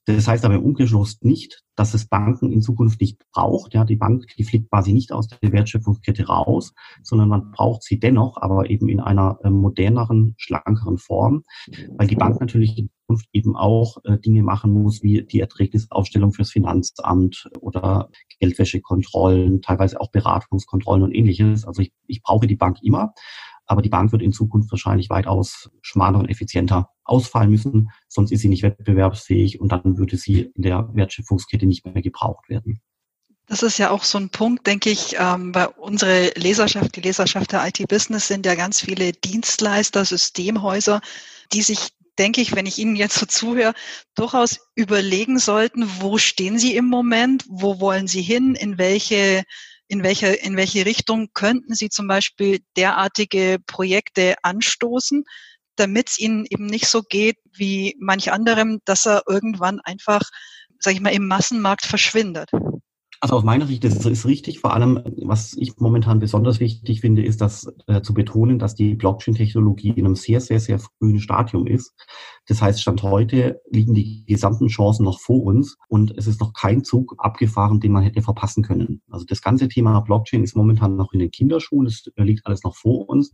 Das 0.05 0.27
heißt 0.27 0.45
aber 0.45 0.55
im 0.55 0.63
Umkehrschluss 0.63 1.21
nicht, 1.21 1.63
dass 1.75 1.95
es 1.95 2.07
Banken 2.07 2.51
in 2.51 2.61
Zukunft 2.61 3.01
nicht 3.01 3.25
braucht. 3.31 3.73
Ja, 3.73 3.85
die 3.85 3.95
Bank, 3.95 4.27
die 4.37 4.43
fliegt 4.43 4.69
quasi 4.69 4.93
nicht 4.93 5.11
aus 5.11 5.27
der 5.27 5.51
Wertschöpfungskette 5.51 6.27
raus, 6.27 6.73
sondern 7.01 7.27
man 7.27 7.51
braucht 7.51 7.81
sie 7.81 7.99
dennoch, 7.99 8.37
aber 8.37 8.69
eben 8.69 8.87
in 8.87 8.99
einer 8.99 9.39
äh, 9.43 9.49
moderneren, 9.49 10.35
schlankeren 10.37 10.99
Form, 10.99 11.43
weil 11.97 12.07
die 12.07 12.15
Bank 12.15 12.39
natürlich 12.39 12.87
Zukunft 13.05 13.27
eben 13.33 13.55
auch 13.55 13.97
äh, 14.03 14.17
Dinge 14.17 14.41
machen 14.43 14.71
muss, 14.71 15.03
wie 15.03 15.23
die 15.23 15.39
Erträgnisaufstellung 15.39 16.33
fürs 16.33 16.51
Finanzamt 16.51 17.49
oder 17.59 18.09
Geldwäschekontrollen, 18.39 19.61
teilweise 19.61 20.01
auch 20.01 20.11
Beratungskontrollen 20.11 21.03
und 21.03 21.13
ähnliches. 21.13 21.65
Also 21.65 21.81
ich, 21.81 21.91
ich 22.07 22.21
brauche 22.23 22.47
die 22.47 22.55
Bank 22.55 22.77
immer, 22.81 23.13
aber 23.67 23.81
die 23.81 23.89
Bank 23.89 24.11
wird 24.11 24.21
in 24.21 24.31
Zukunft 24.31 24.71
wahrscheinlich 24.71 25.09
weitaus 25.09 25.69
schmaler 25.81 26.19
und 26.19 26.29
effizienter 26.29 26.89
ausfallen 27.03 27.51
müssen, 27.51 27.89
sonst 28.07 28.31
ist 28.31 28.41
sie 28.41 28.49
nicht 28.49 28.63
wettbewerbsfähig 28.63 29.59
und 29.59 29.71
dann 29.71 29.97
würde 29.97 30.17
sie 30.17 30.51
in 30.55 30.63
der 30.63 30.89
Wertschöpfungskette 30.93 31.67
nicht 31.67 31.85
mehr 31.85 32.01
gebraucht 32.01 32.49
werden. 32.49 32.81
Das 33.47 33.61
ist 33.61 33.77
ja 33.77 33.91
auch 33.91 34.03
so 34.03 34.17
ein 34.17 34.29
Punkt, 34.29 34.65
denke 34.65 34.89
ich, 34.89 35.17
ähm, 35.19 35.51
bei 35.51 35.67
unsere 35.67 36.31
Leserschaft, 36.35 36.95
die 36.95 37.01
Leserschaft 37.01 37.51
der 37.51 37.67
IT-Business 37.67 38.27
sind 38.27 38.43
ja 38.45 38.55
ganz 38.55 38.81
viele 38.81 39.11
Dienstleister, 39.11 40.03
Systemhäuser, 40.03 40.99
die 41.53 41.61
sich, 41.61 41.89
denke 42.17 42.41
ich, 42.41 42.55
wenn 42.55 42.65
ich 42.65 42.77
Ihnen 42.77 42.95
jetzt 42.95 43.15
so 43.15 43.25
zuhöre, 43.25 43.73
durchaus 44.15 44.59
überlegen 44.75 45.39
sollten, 45.39 45.89
wo 45.99 46.17
stehen 46.17 46.57
Sie 46.57 46.75
im 46.75 46.85
Moment, 46.85 47.43
wo 47.47 47.79
wollen 47.79 48.07
Sie 48.07 48.21
hin, 48.21 48.55
in 48.55 48.77
welche 48.77 49.43
in 49.87 50.03
welche, 50.03 50.27
in 50.27 50.57
welche 50.57 50.85
Richtung 50.85 51.29
könnten 51.33 51.75
Sie 51.75 51.89
zum 51.89 52.07
Beispiel 52.07 52.59
derartige 52.75 53.57
Projekte 53.67 54.35
anstoßen, 54.41 55.23
damit 55.75 56.09
es 56.09 56.19
Ihnen 56.19 56.45
eben 56.49 56.65
nicht 56.65 56.87
so 56.87 57.01
geht 57.01 57.37
wie 57.53 57.95
manch 57.99 58.31
anderem, 58.31 58.79
dass 58.85 59.05
er 59.05 59.23
irgendwann 59.27 59.79
einfach, 59.81 60.21
sage 60.79 60.95
ich 60.95 61.01
mal, 61.01 61.13
im 61.13 61.27
Massenmarkt 61.27 61.85
verschwindet. 61.85 62.49
Also 63.25 63.37
aus 63.37 63.43
meiner 63.43 63.65
Sicht 63.65 63.83
ist 63.83 64.05
es 64.05 64.27
richtig. 64.27 64.59
Vor 64.59 64.75
allem, 64.75 65.01
was 65.23 65.55
ich 65.57 65.77
momentan 65.77 66.19
besonders 66.19 66.59
wichtig 66.59 67.01
finde, 67.01 67.25
ist 67.25 67.41
das 67.41 67.65
äh, 67.87 68.03
zu 68.03 68.13
betonen, 68.13 68.59
dass 68.59 68.75
die 68.75 68.93
Blockchain-Technologie 68.93 69.89
in 69.89 70.05
einem 70.05 70.13
sehr, 70.13 70.39
sehr, 70.39 70.59
sehr 70.59 70.77
frühen 70.77 71.19
Stadium 71.19 71.65
ist. 71.65 71.95
Das 72.45 72.61
heißt, 72.61 72.79
Stand 72.79 73.01
heute 73.01 73.61
liegen 73.71 73.95
die 73.95 74.25
gesamten 74.27 74.67
Chancen 74.67 75.05
noch 75.05 75.19
vor 75.19 75.43
uns 75.43 75.75
und 75.87 76.15
es 76.15 76.27
ist 76.27 76.39
noch 76.39 76.53
kein 76.53 76.83
Zug 76.83 77.15
abgefahren, 77.17 77.79
den 77.79 77.93
man 77.93 78.03
hätte 78.03 78.21
verpassen 78.21 78.61
können. 78.61 79.01
Also 79.09 79.25
das 79.27 79.41
ganze 79.41 79.69
Thema 79.69 80.01
Blockchain 80.01 80.43
ist 80.43 80.55
momentan 80.55 80.95
noch 80.95 81.11
in 81.11 81.17
den 81.17 81.31
Kinderschuhen. 81.31 81.87
Es 81.87 82.05
liegt 82.17 82.45
alles 82.45 82.63
noch 82.63 82.75
vor 82.75 83.09
uns. 83.09 83.31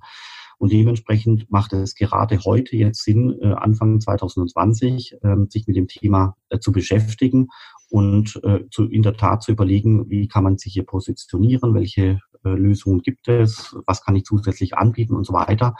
Und 0.61 0.71
dementsprechend 0.71 1.49
macht 1.49 1.73
es 1.73 1.95
gerade 1.95 2.37
heute 2.45 2.77
jetzt 2.77 3.03
Sinn, 3.03 3.35
äh, 3.41 3.47
Anfang 3.47 3.99
2020, 3.99 5.13
äh, 5.23 5.35
sich 5.49 5.65
mit 5.65 5.75
dem 5.75 5.87
Thema 5.87 6.37
äh, 6.49 6.59
zu 6.59 6.71
beschäftigen 6.71 7.47
und 7.89 8.39
äh, 8.43 8.69
zu, 8.69 8.87
in 8.87 9.01
der 9.01 9.17
Tat 9.17 9.41
zu 9.41 9.53
überlegen, 9.53 10.07
wie 10.11 10.27
kann 10.27 10.43
man 10.43 10.59
sich 10.59 10.73
hier 10.73 10.85
positionieren, 10.85 11.73
welche 11.73 12.19
Lösungen 12.43 13.01
gibt 13.01 13.27
es, 13.27 13.75
was 13.85 14.03
kann 14.03 14.15
ich 14.15 14.23
zusätzlich 14.23 14.75
anbieten 14.75 15.15
und 15.15 15.25
so 15.25 15.33
weiter. 15.33 15.75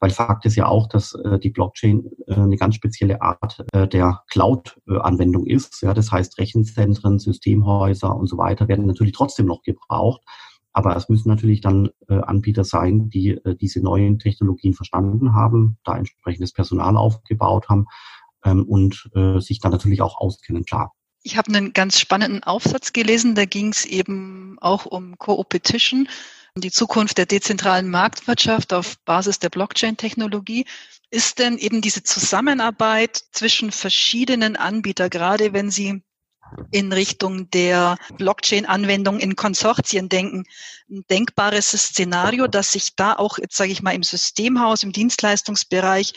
Weil 0.00 0.10
Fakt 0.10 0.46
ist 0.46 0.56
ja 0.56 0.66
auch, 0.66 0.86
dass 0.88 1.14
die 1.42 1.50
Blockchain 1.50 2.08
eine 2.26 2.56
ganz 2.56 2.74
spezielle 2.74 3.20
Art 3.20 3.62
der 3.74 4.22
Cloud-Anwendung 4.30 5.44
ist. 5.44 5.82
Ja, 5.82 5.92
das 5.92 6.10
heißt, 6.10 6.38
Rechenzentren, 6.38 7.18
Systemhäuser 7.18 8.16
und 8.16 8.28
so 8.28 8.38
weiter 8.38 8.66
werden 8.66 8.86
natürlich 8.86 9.12
trotzdem 9.12 9.44
noch 9.44 9.62
gebraucht. 9.62 10.22
Aber 10.76 10.94
es 10.94 11.08
müssen 11.08 11.30
natürlich 11.30 11.62
dann 11.62 11.88
äh, 12.06 12.16
Anbieter 12.16 12.62
sein, 12.62 13.08
die 13.08 13.30
äh, 13.30 13.56
diese 13.56 13.80
neuen 13.80 14.18
Technologien 14.18 14.74
verstanden 14.74 15.32
haben, 15.32 15.78
da 15.84 15.96
entsprechendes 15.96 16.52
Personal 16.52 16.98
aufgebaut 16.98 17.70
haben 17.70 17.86
ähm, 18.44 18.62
und 18.68 19.08
äh, 19.14 19.40
sich 19.40 19.58
dann 19.60 19.72
natürlich 19.72 20.02
auch 20.02 20.18
auskennen, 20.18 20.66
klar. 20.66 20.92
Ich 21.22 21.38
habe 21.38 21.48
einen 21.48 21.72
ganz 21.72 21.98
spannenden 21.98 22.42
Aufsatz 22.42 22.92
gelesen, 22.92 23.34
da 23.34 23.46
ging 23.46 23.70
es 23.72 23.86
eben 23.86 24.58
auch 24.60 24.84
um 24.84 25.16
Co-Opetition, 25.16 26.10
die 26.58 26.70
Zukunft 26.70 27.16
der 27.16 27.24
dezentralen 27.24 27.88
Marktwirtschaft 27.88 28.74
auf 28.74 28.98
Basis 29.06 29.38
der 29.38 29.48
Blockchain-Technologie. 29.48 30.66
Ist 31.10 31.38
denn 31.38 31.56
eben 31.56 31.80
diese 31.80 32.02
Zusammenarbeit 32.02 33.16
zwischen 33.32 33.70
verschiedenen 33.70 34.56
Anbietern, 34.56 35.08
gerade 35.08 35.54
wenn 35.54 35.70
Sie 35.70 36.02
in 36.70 36.92
Richtung 36.92 37.50
der 37.50 37.96
Blockchain-Anwendung 38.16 39.18
in 39.18 39.36
Konsortien 39.36 40.08
denken. 40.08 40.44
Ein 40.90 41.04
denkbares 41.10 41.70
Szenario, 41.70 42.46
dass 42.46 42.72
sich 42.72 42.94
da 42.96 43.14
auch, 43.14 43.38
jetzt 43.38 43.56
sage 43.56 43.72
ich 43.72 43.82
mal, 43.82 43.94
im 43.94 44.02
Systemhaus, 44.02 44.82
im 44.82 44.92
Dienstleistungsbereich 44.92 46.12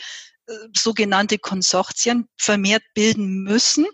äh, 0.46 0.52
sogenannte 0.76 1.38
Konsortien 1.38 2.26
vermehrt 2.36 2.82
bilden 2.94 3.42
müssen? 3.42 3.86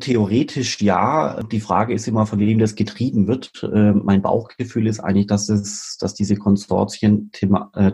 Theoretisch 0.00 0.80
ja. 0.80 1.40
Die 1.44 1.60
Frage 1.60 1.94
ist 1.94 2.08
immer, 2.08 2.26
von 2.26 2.40
wem 2.40 2.58
das 2.58 2.74
getrieben 2.74 3.28
wird. 3.28 3.52
Äh, 3.62 3.92
mein 3.92 4.20
Bauchgefühl 4.20 4.88
ist 4.88 4.98
eigentlich, 4.98 5.28
dass 5.28 5.48
es, 5.48 5.96
dass 6.00 6.14
diese 6.14 6.36
Konsortien 6.36 7.30
Thema, 7.30 7.70
äh, 7.74 7.92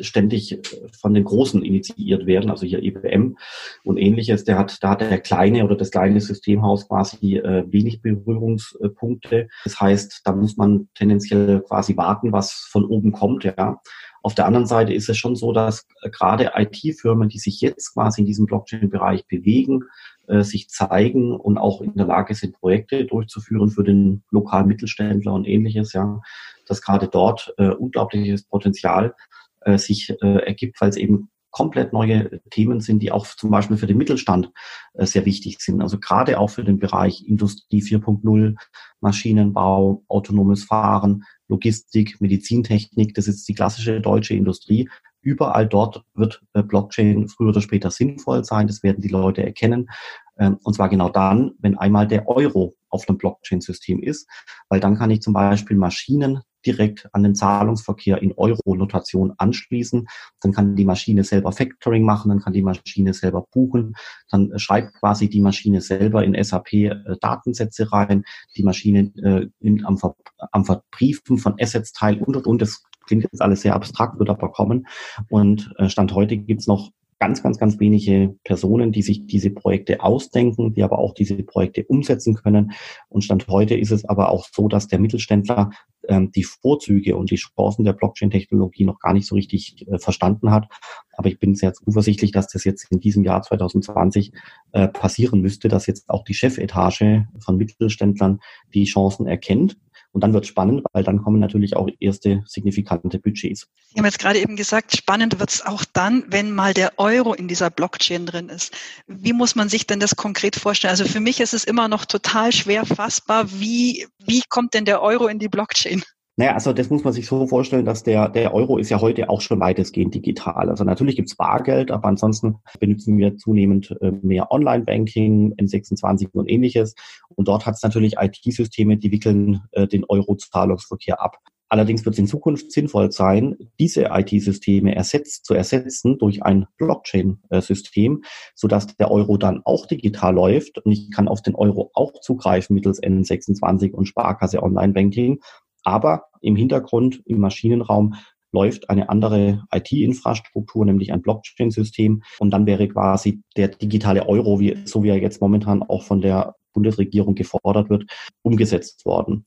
ständig 0.00 0.58
von 1.00 1.14
den 1.14 1.24
Großen 1.24 1.62
initiiert 1.62 2.26
werden, 2.26 2.50
also 2.50 2.66
hier 2.66 2.82
EBM 2.82 3.36
und 3.84 3.96
ähnliches. 3.96 4.44
Der 4.44 4.58
hat, 4.58 4.82
da 4.82 4.90
hat 4.90 5.00
der 5.00 5.20
kleine 5.20 5.64
oder 5.64 5.76
das 5.76 5.90
kleine 5.90 6.20
Systemhaus 6.20 6.88
quasi 6.88 7.36
äh, 7.36 7.64
wenig 7.70 8.02
Berührungspunkte. 8.02 9.48
Das 9.64 9.80
heißt, 9.80 10.22
da 10.24 10.32
muss 10.32 10.56
man 10.56 10.88
tendenziell 10.94 11.60
quasi 11.60 11.96
warten, 11.96 12.32
was 12.32 12.52
von 12.70 12.84
oben 12.84 13.12
kommt, 13.12 13.44
ja. 13.44 13.80
Auf 14.22 14.34
der 14.34 14.46
anderen 14.46 14.66
Seite 14.66 14.92
ist 14.92 15.08
es 15.08 15.16
schon 15.16 15.34
so, 15.34 15.52
dass 15.52 15.86
äh, 16.02 16.10
gerade 16.10 16.52
IT-Firmen, 16.54 17.28
die 17.28 17.38
sich 17.38 17.60
jetzt 17.60 17.94
quasi 17.94 18.20
in 18.20 18.26
diesem 18.26 18.46
Blockchain-Bereich 18.46 19.26
bewegen, 19.26 19.84
äh, 20.26 20.42
sich 20.42 20.68
zeigen 20.68 21.32
und 21.32 21.58
auch 21.58 21.80
in 21.80 21.94
der 21.94 22.06
Lage 22.06 22.34
sind, 22.34 22.58
Projekte 22.60 23.04
durchzuführen 23.06 23.70
für 23.70 23.82
den 23.82 24.22
lokalen 24.30 24.68
Mittelständler 24.68 25.32
und 25.32 25.46
ähnliches, 25.46 25.92
ja, 25.92 26.20
dass 26.66 26.82
gerade 26.82 27.08
dort 27.08 27.54
äh, 27.56 27.68
unglaubliches 27.68 28.44
Potenzial 28.44 29.14
äh, 29.62 29.78
sich 29.78 30.10
äh, 30.22 30.46
ergibt, 30.46 30.80
weil 30.80 30.90
es 30.90 30.96
eben 30.96 31.30
komplett 31.50 31.92
neue 31.92 32.40
Themen 32.50 32.80
sind, 32.80 33.00
die 33.00 33.12
auch 33.12 33.26
zum 33.26 33.50
Beispiel 33.50 33.76
für 33.76 33.86
den 33.86 33.98
Mittelstand 33.98 34.52
äh, 34.94 35.06
sehr 35.06 35.26
wichtig 35.26 35.60
sind. 35.60 35.82
Also 35.82 35.98
gerade 35.98 36.38
auch 36.38 36.50
für 36.50 36.64
den 36.64 36.78
Bereich 36.78 37.26
Industrie 37.26 37.82
4.0, 37.82 38.56
Maschinenbau, 39.00 40.04
autonomes 40.08 40.64
Fahren, 40.64 41.24
Logistik, 41.48 42.20
Medizintechnik. 42.20 43.14
Das 43.14 43.26
ist 43.26 43.48
die 43.48 43.54
klassische 43.54 44.00
deutsche 44.00 44.34
Industrie. 44.34 44.88
Überall 45.22 45.66
dort 45.66 46.04
wird 46.14 46.40
äh, 46.54 46.62
Blockchain 46.62 47.28
früher 47.28 47.50
oder 47.50 47.60
später 47.60 47.90
sinnvoll 47.90 48.44
sein. 48.44 48.66
Das 48.66 48.82
werden 48.82 49.02
die 49.02 49.08
Leute 49.08 49.42
erkennen. 49.44 49.90
Ähm, 50.38 50.58
und 50.62 50.74
zwar 50.74 50.88
genau 50.88 51.10
dann, 51.10 51.52
wenn 51.58 51.76
einmal 51.76 52.06
der 52.06 52.28
Euro 52.28 52.74
auf 52.88 53.08
einem 53.08 53.18
Blockchain-System 53.18 54.02
ist, 54.02 54.28
weil 54.68 54.80
dann 54.80 54.96
kann 54.96 55.10
ich 55.10 55.20
zum 55.20 55.34
Beispiel 55.34 55.76
Maschinen 55.76 56.40
direkt 56.66 57.08
an 57.12 57.22
den 57.22 57.34
Zahlungsverkehr 57.34 58.22
in 58.22 58.32
Euro-Notation 58.32 59.32
anschließen. 59.36 60.06
Dann 60.40 60.52
kann 60.52 60.76
die 60.76 60.84
Maschine 60.84 61.24
selber 61.24 61.52
Factoring 61.52 62.04
machen, 62.04 62.28
dann 62.28 62.40
kann 62.40 62.52
die 62.52 62.62
Maschine 62.62 63.14
selber 63.14 63.46
buchen, 63.52 63.94
dann 64.30 64.58
schreibt 64.58 64.94
quasi 64.94 65.28
die 65.28 65.40
Maschine 65.40 65.80
selber 65.80 66.24
in 66.24 66.42
SAP 66.42 66.72
äh, 66.72 66.94
Datensätze 67.20 67.92
rein, 67.92 68.24
die 68.56 68.62
Maschine 68.62 69.12
äh, 69.22 69.46
nimmt 69.60 69.84
am, 69.84 69.98
Ver 69.98 70.14
am 70.52 70.64
Verbriefen 70.64 71.38
von 71.38 71.54
Assets 71.60 71.92
teil 71.92 72.18
und 72.18 72.36
und 72.36 72.46
und. 72.46 72.62
Das 72.62 72.82
klingt 73.06 73.24
jetzt 73.24 73.42
alles 73.42 73.62
sehr 73.62 73.74
abstrakt, 73.74 74.18
wird 74.18 74.30
aber 74.30 74.52
kommen. 74.52 74.86
Und 75.28 75.72
äh, 75.78 75.88
Stand 75.88 76.14
heute 76.14 76.36
gibt's 76.36 76.66
noch 76.66 76.90
ganz, 77.20 77.42
ganz, 77.42 77.58
ganz 77.58 77.78
wenige 77.78 78.34
Personen, 78.44 78.92
die 78.92 79.02
sich 79.02 79.26
diese 79.26 79.50
Projekte 79.50 80.00
ausdenken, 80.00 80.72
die 80.72 80.82
aber 80.82 80.98
auch 80.98 81.12
diese 81.12 81.36
Projekte 81.42 81.84
umsetzen 81.84 82.34
können. 82.34 82.72
Und 83.10 83.22
Stand 83.22 83.46
heute 83.46 83.76
ist 83.76 83.90
es 83.90 84.06
aber 84.06 84.30
auch 84.30 84.48
so, 84.50 84.68
dass 84.68 84.88
der 84.88 84.98
Mittelständler 84.98 85.70
ähm, 86.08 86.32
die 86.32 86.44
Vorzüge 86.44 87.16
und 87.16 87.30
die 87.30 87.36
Chancen 87.36 87.84
der 87.84 87.92
Blockchain-Technologie 87.92 88.86
noch 88.86 88.98
gar 88.98 89.12
nicht 89.12 89.26
so 89.26 89.34
richtig 89.34 89.86
äh, 89.86 89.98
verstanden 89.98 90.50
hat. 90.50 90.68
Aber 91.12 91.28
ich 91.28 91.38
bin 91.38 91.54
sehr 91.54 91.74
zuversichtlich, 91.74 92.32
dass 92.32 92.48
das 92.48 92.64
jetzt 92.64 92.90
in 92.90 93.00
diesem 93.00 93.22
Jahr 93.22 93.42
2020 93.42 94.32
äh, 94.72 94.88
passieren 94.88 95.42
müsste, 95.42 95.68
dass 95.68 95.86
jetzt 95.86 96.08
auch 96.08 96.24
die 96.24 96.34
Chefetage 96.34 97.26
von 97.38 97.58
Mittelständlern 97.58 98.40
die 98.72 98.84
Chancen 98.84 99.26
erkennt 99.26 99.76
und 100.12 100.22
dann 100.22 100.32
wird 100.32 100.46
spannend, 100.46 100.84
weil 100.92 101.04
dann 101.04 101.22
kommen 101.22 101.40
natürlich 101.40 101.76
auch 101.76 101.88
erste 102.00 102.42
signifikante 102.46 103.18
Budgets. 103.18 103.68
Sie 103.88 103.98
haben 103.98 104.04
jetzt 104.04 104.18
gerade 104.18 104.40
eben 104.40 104.56
gesagt, 104.56 104.96
spannend 104.96 105.38
wird 105.38 105.50
es 105.50 105.64
auch 105.64 105.84
dann, 105.84 106.24
wenn 106.28 106.52
mal 106.52 106.74
der 106.74 106.98
Euro 106.98 107.34
in 107.34 107.48
dieser 107.48 107.70
Blockchain 107.70 108.26
drin 108.26 108.48
ist. 108.48 108.72
Wie 109.06 109.32
muss 109.32 109.54
man 109.54 109.68
sich 109.68 109.86
denn 109.86 110.00
das 110.00 110.16
konkret 110.16 110.56
vorstellen? 110.56 110.90
Also 110.90 111.04
für 111.04 111.20
mich 111.20 111.40
ist 111.40 111.54
es 111.54 111.64
immer 111.64 111.88
noch 111.88 112.04
total 112.04 112.52
schwer 112.52 112.84
fassbar. 112.84 113.50
Wie, 113.52 114.06
wie 114.18 114.42
kommt 114.48 114.74
denn 114.74 114.84
der 114.84 115.02
Euro 115.02 115.28
in 115.28 115.38
die 115.38 115.48
Blockchain? 115.48 116.02
Naja, 116.40 116.54
also 116.54 116.72
das 116.72 116.88
muss 116.88 117.04
man 117.04 117.12
sich 117.12 117.26
so 117.26 117.46
vorstellen, 117.46 117.84
dass 117.84 118.02
der, 118.02 118.30
der 118.30 118.54
Euro 118.54 118.78
ist 118.78 118.88
ja 118.88 119.02
heute 119.02 119.28
auch 119.28 119.42
schon 119.42 119.60
weitestgehend 119.60 120.14
digital. 120.14 120.70
Also 120.70 120.84
natürlich 120.84 121.16
gibt's 121.16 121.36
Bargeld, 121.36 121.90
aber 121.90 122.08
ansonsten 122.08 122.56
benutzen 122.78 123.18
wir 123.18 123.36
zunehmend 123.36 123.94
äh, 124.00 124.10
mehr 124.22 124.50
Online-Banking, 124.50 125.56
N26 125.60 126.30
und 126.32 126.48
ähnliches. 126.48 126.94
Und 127.28 127.46
dort 127.46 127.66
hat's 127.66 127.82
natürlich 127.82 128.14
IT-Systeme, 128.18 128.96
die 128.96 129.12
wickeln 129.12 129.60
äh, 129.72 129.86
den 129.86 130.06
Euro-Zahlungsverkehr 130.08 131.20
ab. 131.20 131.36
Allerdings 131.68 132.06
wird 132.06 132.14
es 132.14 132.18
in 132.18 132.26
Zukunft 132.26 132.72
sinnvoll 132.72 133.12
sein, 133.12 133.56
diese 133.78 134.06
IT-Systeme 134.10 134.96
ersetzt, 134.96 135.44
zu 135.44 135.52
ersetzen 135.52 136.16
durch 136.16 136.42
ein 136.42 136.64
Blockchain-System, 136.78 138.24
sodass 138.54 138.96
der 138.96 139.10
Euro 139.10 139.36
dann 139.36 139.60
auch 139.66 139.84
digital 139.84 140.34
läuft 140.34 140.78
und 140.78 140.90
ich 140.90 141.10
kann 141.10 141.28
auf 141.28 141.42
den 141.42 141.54
Euro 141.54 141.90
auch 141.92 142.18
zugreifen 142.22 142.74
mittels 142.74 143.00
N26 143.02 143.92
und 143.92 144.06
Sparkasse 144.06 144.62
Online-Banking 144.62 145.40
aber 145.84 146.24
im 146.40 146.56
Hintergrund, 146.56 147.22
im 147.26 147.40
Maschinenraum 147.40 148.14
läuft 148.52 148.90
eine 148.90 149.08
andere 149.08 149.64
IT-Infrastruktur, 149.72 150.84
nämlich 150.84 151.12
ein 151.12 151.22
Blockchain-System. 151.22 152.22
Und 152.38 152.50
dann 152.50 152.66
wäre 152.66 152.88
quasi 152.88 153.42
der 153.56 153.68
digitale 153.68 154.28
Euro, 154.28 154.58
wie, 154.60 154.76
so 154.84 155.02
wie 155.02 155.10
er 155.10 155.20
jetzt 155.20 155.40
momentan 155.40 155.82
auch 155.82 156.02
von 156.02 156.20
der 156.20 156.56
Bundesregierung 156.72 157.34
gefordert 157.34 157.90
wird, 157.90 158.04
umgesetzt 158.42 159.04
worden. 159.04 159.44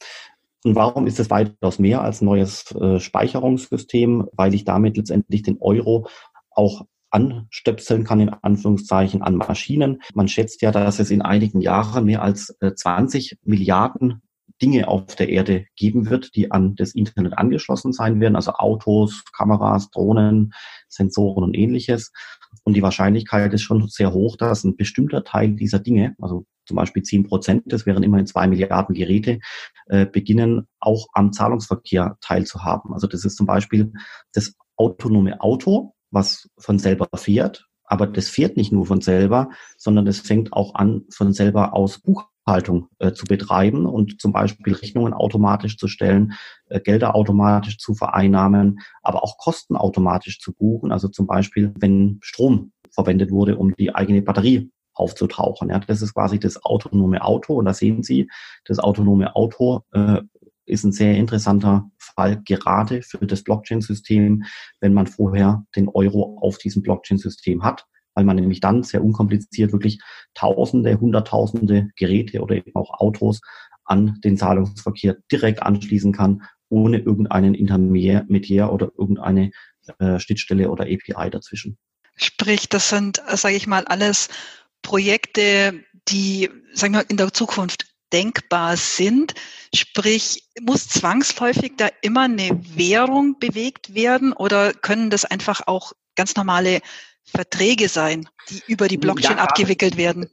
Und 0.63 0.75
warum 0.75 1.07
ist 1.07 1.19
es 1.19 1.29
weitaus 1.29 1.79
mehr 1.79 2.01
als 2.01 2.21
neues 2.21 2.71
äh, 2.75 2.99
Speicherungssystem? 2.99 4.27
Weil 4.31 4.53
ich 4.53 4.63
damit 4.63 4.95
letztendlich 4.95 5.43
den 5.43 5.57
Euro 5.59 6.07
auch 6.51 6.85
anstöpseln 7.09 8.05
kann, 8.05 8.21
in 8.21 8.29
Anführungszeichen, 8.29 9.21
an 9.21 9.35
Maschinen. 9.35 10.01
Man 10.15 10.27
schätzt 10.27 10.61
ja, 10.61 10.71
dass 10.71 10.99
es 10.99 11.11
in 11.11 11.21
einigen 11.21 11.61
Jahren 11.61 12.05
mehr 12.05 12.23
als 12.23 12.55
äh, 12.59 12.73
20 12.73 13.37
Milliarden 13.43 14.21
Dinge 14.61 14.87
auf 14.87 15.15
der 15.15 15.29
Erde 15.29 15.65
geben 15.75 16.09
wird, 16.09 16.35
die 16.35 16.51
an 16.51 16.75
das 16.75 16.95
Internet 16.95 17.37
angeschlossen 17.37 17.91
sein 17.91 18.19
werden, 18.19 18.35
also 18.35 18.53
Autos, 18.53 19.23
Kameras, 19.35 19.89
Drohnen, 19.91 20.53
Sensoren 20.87 21.43
und 21.43 21.55
ähnliches. 21.55 22.11
Und 22.63 22.75
die 22.75 22.81
Wahrscheinlichkeit 22.81 23.53
ist 23.53 23.63
schon 23.63 23.87
sehr 23.87 24.13
hoch, 24.13 24.37
dass 24.37 24.63
ein 24.63 24.75
bestimmter 24.75 25.23
Teil 25.23 25.55
dieser 25.55 25.79
Dinge, 25.79 26.15
also 26.21 26.45
zum 26.65 26.77
Beispiel 26.77 27.03
10 27.03 27.23
Prozent, 27.23 27.63
das 27.65 27.85
wären 27.85 28.03
immerhin 28.03 28.27
zwei 28.27 28.47
Milliarden 28.47 28.95
Geräte, 28.95 29.39
äh, 29.87 30.05
beginnen 30.05 30.67
auch 30.79 31.07
am 31.13 31.33
Zahlungsverkehr 31.33 32.17
teilzuhaben. 32.21 32.93
Also 32.93 33.07
das 33.07 33.25
ist 33.25 33.35
zum 33.35 33.47
Beispiel 33.47 33.91
das 34.31 34.53
autonome 34.77 35.41
Auto, 35.41 35.93
was 36.11 36.49
von 36.57 36.79
selber 36.79 37.09
fährt, 37.15 37.67
aber 37.83 38.07
das 38.07 38.29
fährt 38.29 38.55
nicht 38.55 38.71
nur 38.71 38.85
von 38.85 39.01
selber, 39.01 39.49
sondern 39.77 40.05
das 40.05 40.19
fängt 40.19 40.53
auch 40.53 40.75
an, 40.75 41.03
von 41.11 41.33
selber 41.33 41.73
aus 41.73 41.99
Buch 41.99 42.29
Haltung 42.45 42.87
äh, 42.99 43.13
zu 43.13 43.25
betreiben 43.25 43.85
und 43.85 44.19
zum 44.19 44.33
Beispiel 44.33 44.73
Rechnungen 44.73 45.13
automatisch 45.13 45.77
zu 45.77 45.87
stellen, 45.87 46.33
äh, 46.67 46.79
Gelder 46.79 47.15
automatisch 47.15 47.77
zu 47.77 47.93
vereinnahmen, 47.93 48.79
aber 49.01 49.23
auch 49.23 49.37
Kosten 49.37 49.75
automatisch 49.75 50.39
zu 50.39 50.53
buchen. 50.53 50.91
Also 50.91 51.07
zum 51.07 51.27
Beispiel, 51.27 51.73
wenn 51.79 52.19
Strom 52.21 52.71
verwendet 52.91 53.31
wurde, 53.31 53.57
um 53.57 53.73
die 53.75 53.95
eigene 53.95 54.21
Batterie 54.21 54.71
aufzutauchen. 54.93 55.69
Ja, 55.69 55.79
das 55.79 56.01
ist 56.01 56.13
quasi 56.13 56.39
das 56.39 56.63
autonome 56.63 57.23
Auto. 57.23 57.55
Und 57.55 57.65
da 57.65 57.73
sehen 57.73 58.03
Sie, 58.03 58.29
das 58.65 58.79
autonome 58.79 59.35
Auto 59.35 59.81
äh, 59.91 60.21
ist 60.65 60.83
ein 60.83 60.91
sehr 60.91 61.15
interessanter 61.15 61.89
Fall 61.97 62.41
gerade 62.43 63.01
für 63.01 63.25
das 63.25 63.43
Blockchain-System, 63.43 64.43
wenn 64.79 64.93
man 64.93 65.07
vorher 65.07 65.65
den 65.75 65.89
Euro 65.89 66.37
auf 66.41 66.57
diesem 66.57 66.83
Blockchain-System 66.83 67.63
hat 67.63 67.85
weil 68.15 68.25
man 68.25 68.35
nämlich 68.35 68.59
dann 68.59 68.83
sehr 68.83 69.03
unkompliziert 69.03 69.71
wirklich 69.71 69.99
Tausende, 70.33 70.99
Hunderttausende 70.99 71.89
Geräte 71.95 72.41
oder 72.41 72.55
eben 72.55 72.75
auch 72.75 72.99
Autos 72.99 73.41
an 73.85 74.19
den 74.23 74.37
Zahlungsverkehr 74.37 75.17
direkt 75.31 75.61
anschließen 75.61 76.13
kann, 76.13 76.43
ohne 76.69 76.99
irgendeinen 76.99 77.53
Intermediär 77.53 78.71
oder 78.71 78.91
irgendeine 78.97 79.51
äh, 79.99 80.19
Schnittstelle 80.19 80.69
oder 80.69 80.85
API 80.85 81.29
dazwischen. 81.29 81.77
Sprich, 82.15 82.69
das 82.69 82.89
sind, 82.89 83.21
sage 83.27 83.55
ich 83.55 83.67
mal, 83.67 83.85
alles 83.85 84.29
Projekte, 84.81 85.83
die, 86.07 86.49
sagen 86.73 86.93
wir, 86.93 87.09
in 87.09 87.17
der 87.17 87.33
Zukunft 87.33 87.87
denkbar 88.11 88.77
sind. 88.77 89.33
Sprich, 89.73 90.43
muss 90.61 90.87
zwangsläufig 90.87 91.73
da 91.77 91.89
immer 92.01 92.21
eine 92.21 92.59
Währung 92.75 93.39
bewegt 93.39 93.95
werden 93.95 94.33
oder 94.33 94.73
können 94.73 95.09
das 95.09 95.25
einfach 95.25 95.61
auch 95.65 95.93
ganz 96.15 96.35
normale 96.35 96.81
Verträge 97.25 97.87
sein, 97.89 98.27
die 98.49 98.61
über 98.67 98.87
die 98.87 98.97
Blockchain 98.97 99.37
ja, 99.37 99.43
abgewickelt 99.43 99.97
werden? 99.97 100.27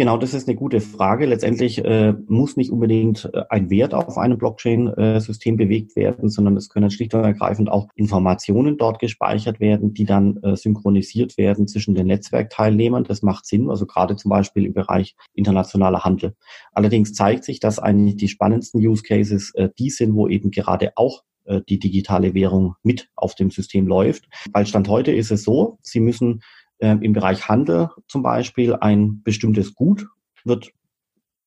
Genau, 0.00 0.16
das 0.16 0.32
ist 0.32 0.48
eine 0.48 0.56
gute 0.56 0.80
Frage. 0.80 1.26
Letztendlich 1.26 1.84
äh, 1.84 2.14
muss 2.26 2.56
nicht 2.56 2.70
unbedingt 2.70 3.28
äh, 3.34 3.42
ein 3.50 3.68
Wert 3.68 3.92
auf 3.92 4.16
einem 4.16 4.38
Blockchain-System 4.38 5.54
äh, 5.54 5.64
bewegt 5.64 5.94
werden, 5.94 6.30
sondern 6.30 6.56
es 6.56 6.70
können 6.70 6.90
schlicht 6.90 7.12
und 7.12 7.22
ergreifend 7.22 7.70
auch 7.70 7.88
Informationen 7.96 8.78
dort 8.78 8.98
gespeichert 8.98 9.60
werden, 9.60 9.92
die 9.92 10.06
dann 10.06 10.38
äh, 10.42 10.56
synchronisiert 10.56 11.36
werden 11.36 11.68
zwischen 11.68 11.94
den 11.94 12.06
Netzwerkteilnehmern. 12.06 13.04
Das 13.04 13.20
macht 13.20 13.44
Sinn, 13.44 13.68
also 13.68 13.84
gerade 13.84 14.16
zum 14.16 14.30
Beispiel 14.30 14.64
im 14.64 14.72
Bereich 14.72 15.16
internationaler 15.34 16.02
Handel. 16.02 16.34
Allerdings 16.72 17.12
zeigt 17.12 17.44
sich, 17.44 17.60
dass 17.60 17.78
eigentlich 17.78 18.16
die 18.16 18.28
spannendsten 18.28 18.80
Use 18.80 19.02
Cases 19.02 19.52
äh, 19.54 19.68
die 19.78 19.90
sind, 19.90 20.14
wo 20.14 20.28
eben 20.28 20.50
gerade 20.50 20.92
auch 20.96 21.24
äh, 21.44 21.60
die 21.68 21.78
digitale 21.78 22.34
Währung 22.34 22.74
mit 22.82 23.08
auf 23.16 23.34
dem 23.34 23.50
System 23.50 23.86
läuft. 23.86 24.28
Weil 24.52 24.66
Stand 24.66 24.88
heute 24.88 25.12
ist 25.12 25.30
es 25.30 25.44
so, 25.44 25.78
Sie 25.82 26.00
müssen 26.00 26.42
äh, 26.78 26.96
im 27.00 27.12
Bereich 27.12 27.48
Handel 27.48 27.90
zum 28.08 28.22
Beispiel 28.22 28.74
ein 28.74 29.22
bestimmtes 29.22 29.74
Gut 29.74 30.06
wird 30.44 30.72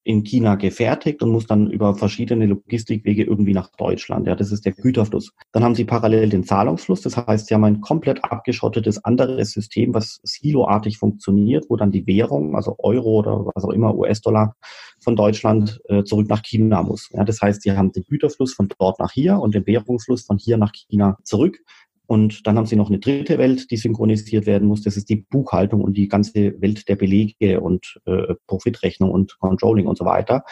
in 0.04 0.24
China 0.24 0.56
gefertigt 0.56 1.22
und 1.24 1.32
muss 1.32 1.48
dann 1.48 1.70
über 1.70 1.96
verschiedene 1.96 2.46
Logistikwege 2.46 3.24
irgendwie 3.24 3.54
nach 3.54 3.70
Deutschland. 3.78 4.28
Ja, 4.28 4.36
das 4.36 4.52
ist 4.52 4.66
der 4.66 4.74
Güterfluss. 4.74 5.32
Dann 5.52 5.64
haben 5.64 5.76
Sie 5.76 5.86
parallel 5.86 6.30
den 6.30 6.44
Zahlungsfluss. 6.44 7.02
Das 7.02 7.16
heißt, 7.16 7.48
Sie 7.48 7.54
haben 7.54 7.64
ein 7.64 7.82
komplett 7.82 8.24
abgeschottetes 8.24 9.04
anderes 9.06 9.52
System, 9.52 9.94
was 9.94 10.20
siloartig 10.24 10.98
funktioniert, 10.98 11.66
wo 11.70 11.78
dann 11.78 11.92
die 11.92 12.06
Währung, 12.06 12.56
also 12.56 12.76
Euro 12.80 13.20
oder 13.20 13.46
was 13.54 13.64
auch 13.64 13.72
immer, 13.72 13.96
US-Dollar 13.96 14.56
von 15.00 15.16
Deutschland 15.16 15.80
äh, 15.86 16.04
zurück 16.04 16.28
nach 16.30 16.42
China 16.42 16.84
muss. 16.84 17.10
Ja, 17.12 17.24
das 17.24 17.42
heißt, 17.42 17.62
Sie 17.62 17.72
haben 17.72 17.92
den 17.92 18.04
Güterfluss 18.04 18.54
von 18.54 18.70
dort 18.78 19.00
nach 19.00 19.12
hier 19.12 19.40
und 19.40 19.56
den 19.56 19.66
Währungsfluss 19.66 20.24
von 20.24 20.38
hier 20.38 20.58
nach 20.58 20.72
China 20.74 21.18
zurück. 21.24 21.60
Und 22.06 22.46
dann 22.46 22.58
haben 22.58 22.66
sie 22.66 22.76
noch 22.76 22.90
eine 22.90 23.00
dritte 23.00 23.38
Welt, 23.38 23.72
die 23.72 23.78
synchronisiert 23.78 24.46
werden 24.46 24.68
muss. 24.68 24.82
Das 24.82 24.98
ist 24.98 25.10
die 25.10 25.16
Buchhaltung 25.16 25.82
und 25.82 25.96
die 25.96 26.08
ganze 26.08 26.60
Welt 26.62 26.88
der 26.90 26.96
Belege 26.96 27.62
und 27.62 28.00
äh, 28.06 28.36
Profitrechnung 28.46 29.10
und 29.10 29.40
Controlling 29.40 29.88
und 29.88 29.98
so 29.98 30.06
weiter. 30.06 30.44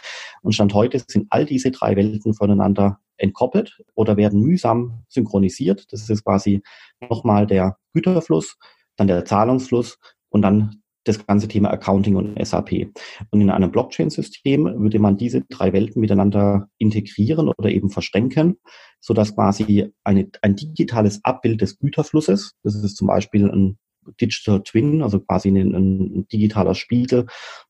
Und 0.41 0.53
Stand 0.53 0.73
heute 0.73 1.01
sind 1.05 1.27
all 1.29 1.45
diese 1.45 1.71
drei 1.71 1.95
Welten 1.95 2.33
voneinander 2.33 2.99
entkoppelt 3.17 3.83
oder 3.95 4.17
werden 4.17 4.41
mühsam 4.41 5.03
synchronisiert. 5.07 5.91
Das 5.91 6.09
ist 6.09 6.23
quasi 6.23 6.61
nochmal 7.01 7.45
der 7.47 7.77
Güterfluss, 7.93 8.57
dann 8.95 9.07
der 9.07 9.25
Zahlungsfluss 9.25 9.99
und 10.29 10.41
dann 10.41 10.80
das 11.03 11.25
ganze 11.25 11.47
Thema 11.47 11.71
Accounting 11.71 12.15
und 12.15 12.45
SAP. 12.45 12.91
Und 13.31 13.41
in 13.41 13.49
einem 13.49 13.71
Blockchain-System 13.71 14.65
würde 14.81 14.99
man 14.99 15.17
diese 15.17 15.41
drei 15.41 15.73
Welten 15.73 15.99
miteinander 15.99 16.67
integrieren 16.77 17.49
oder 17.49 17.69
eben 17.69 17.89
verschränken, 17.89 18.57
so 18.99 19.13
dass 19.13 19.35
quasi 19.35 19.91
eine, 20.03 20.29
ein 20.41 20.55
digitales 20.55 21.19
Abbild 21.23 21.61
des 21.61 21.79
Güterflusses, 21.79 22.53
das 22.63 22.75
ist 22.75 22.97
zum 22.97 23.07
Beispiel 23.07 23.49
ein 23.49 23.77
Digital 24.19 24.63
Twin, 24.63 25.03
also 25.03 25.19
quasi 25.19 25.49
ein, 25.49 25.75
ein 25.75 26.27
digitaler 26.27 26.75
Spiegel 26.75 27.27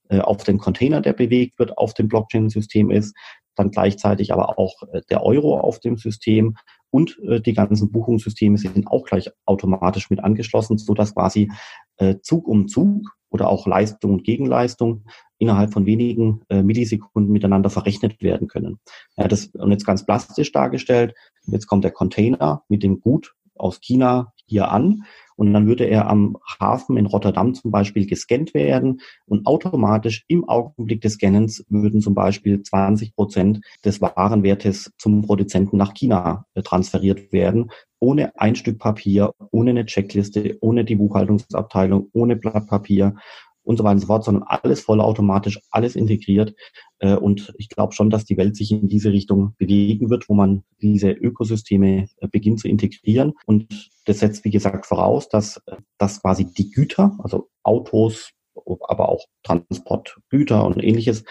äh, 0.09 0.19
auf 0.19 0.43
dem 0.43 0.59
Container, 0.59 1.01
der 1.01 1.13
bewegt 1.13 1.59
wird, 1.59 1.77
auf 1.77 1.93
dem 1.93 2.07
Blockchain-System 2.07 2.89
ist, 2.89 3.15
dann 3.55 3.71
gleichzeitig 3.71 4.31
aber 4.31 4.57
auch 4.57 4.81
äh, 4.93 5.01
der 5.09 5.23
Euro 5.23 5.59
auf 5.59 5.79
dem 5.79 5.97
System 5.97 6.55
und 6.89 7.17
äh, 7.27 7.41
die 7.41 7.53
ganzen 7.53 7.91
Buchungssysteme 7.91 8.57
sind 8.57 8.87
auch 8.87 9.05
gleich 9.05 9.29
automatisch 9.45 10.09
mit 10.09 10.23
angeschlossen, 10.23 10.77
so 10.77 10.93
dass 10.93 11.13
quasi 11.13 11.51
äh, 11.97 12.15
Zug 12.21 12.47
um 12.47 12.67
Zug 12.67 13.09
oder 13.31 13.49
auch 13.49 13.65
Leistung 13.65 14.13
und 14.13 14.23
Gegenleistung 14.23 15.05
innerhalb 15.39 15.73
von 15.73 15.85
wenigen 15.85 16.41
äh, 16.49 16.61
Millisekunden 16.61 17.31
miteinander 17.31 17.69
verrechnet 17.69 18.21
werden 18.21 18.47
können. 18.47 18.79
Ja, 19.17 19.27
das, 19.27 19.47
und 19.47 19.71
jetzt 19.71 19.85
ganz 19.85 20.05
plastisch 20.05 20.51
dargestellt, 20.51 21.15
jetzt 21.47 21.65
kommt 21.65 21.83
der 21.83 21.91
Container 21.91 22.63
mit 22.67 22.83
dem 22.83 22.99
Gut 22.99 23.33
aus 23.55 23.79
China 23.81 24.33
hier 24.45 24.71
an. 24.71 25.03
Und 25.35 25.53
dann 25.53 25.65
würde 25.65 25.85
er 25.85 26.07
am 26.07 26.37
Hafen 26.59 26.97
in 26.97 27.07
Rotterdam 27.07 27.55
zum 27.55 27.71
Beispiel 27.71 28.05
gescannt 28.05 28.53
werden. 28.53 29.01
Und 29.25 29.47
automatisch 29.47 30.23
im 30.27 30.47
Augenblick 30.47 31.01
des 31.01 31.13
Scannens 31.13 31.65
würden 31.67 32.01
zum 32.01 32.13
Beispiel 32.13 32.61
20 32.61 33.15
Prozent 33.15 33.61
des 33.83 34.01
Warenwertes 34.01 34.91
zum 34.99 35.23
Produzenten 35.23 35.77
nach 35.77 35.95
China 35.95 36.45
äh, 36.53 36.61
transferiert 36.61 37.31
werden, 37.31 37.71
ohne 37.99 38.39
ein 38.39 38.55
Stück 38.55 38.77
Papier, 38.77 39.33
ohne 39.51 39.71
eine 39.71 39.85
Checkliste, 39.85 40.57
ohne 40.61 40.85
die 40.85 40.95
Buchhaltungsabteilung, 40.95 42.09
ohne 42.13 42.35
Blatt 42.35 42.67
Papier 42.67 43.15
und 43.63 43.77
so 43.77 43.83
weiter 43.83 43.93
und 43.93 43.99
so 43.99 44.07
fort, 44.07 44.23
sondern 44.23 44.43
alles 44.43 44.81
vollautomatisch, 44.81 45.59
alles 45.69 45.95
integriert. 45.95 46.53
Äh, 46.99 47.15
und 47.15 47.53
ich 47.57 47.69
glaube 47.69 47.93
schon, 47.93 48.09
dass 48.09 48.25
die 48.25 48.37
Welt 48.37 48.55
sich 48.55 48.71
in 48.71 48.87
diese 48.87 49.11
Richtung 49.11 49.55
bewegen 49.57 50.09
wird, 50.09 50.29
wo 50.29 50.33
man 50.33 50.63
diese 50.81 51.11
Ökosysteme 51.11 52.07
äh, 52.17 52.27
beginnt 52.27 52.59
zu 52.59 52.67
integrieren. 52.67 53.33
Und 53.45 53.91
das 54.05 54.19
setzt, 54.19 54.45
wie 54.45 54.51
gesagt, 54.51 54.85
voraus, 54.85 55.29
dass, 55.29 55.61
dass 55.97 56.21
quasi 56.21 56.51
die 56.51 56.71
Güter, 56.71 57.17
also 57.19 57.49
Autos, 57.63 58.31
aber 58.87 59.09
auch 59.09 59.25
Transportgüter 59.43 60.65
und 60.65 60.83
ähnliches 60.83 61.23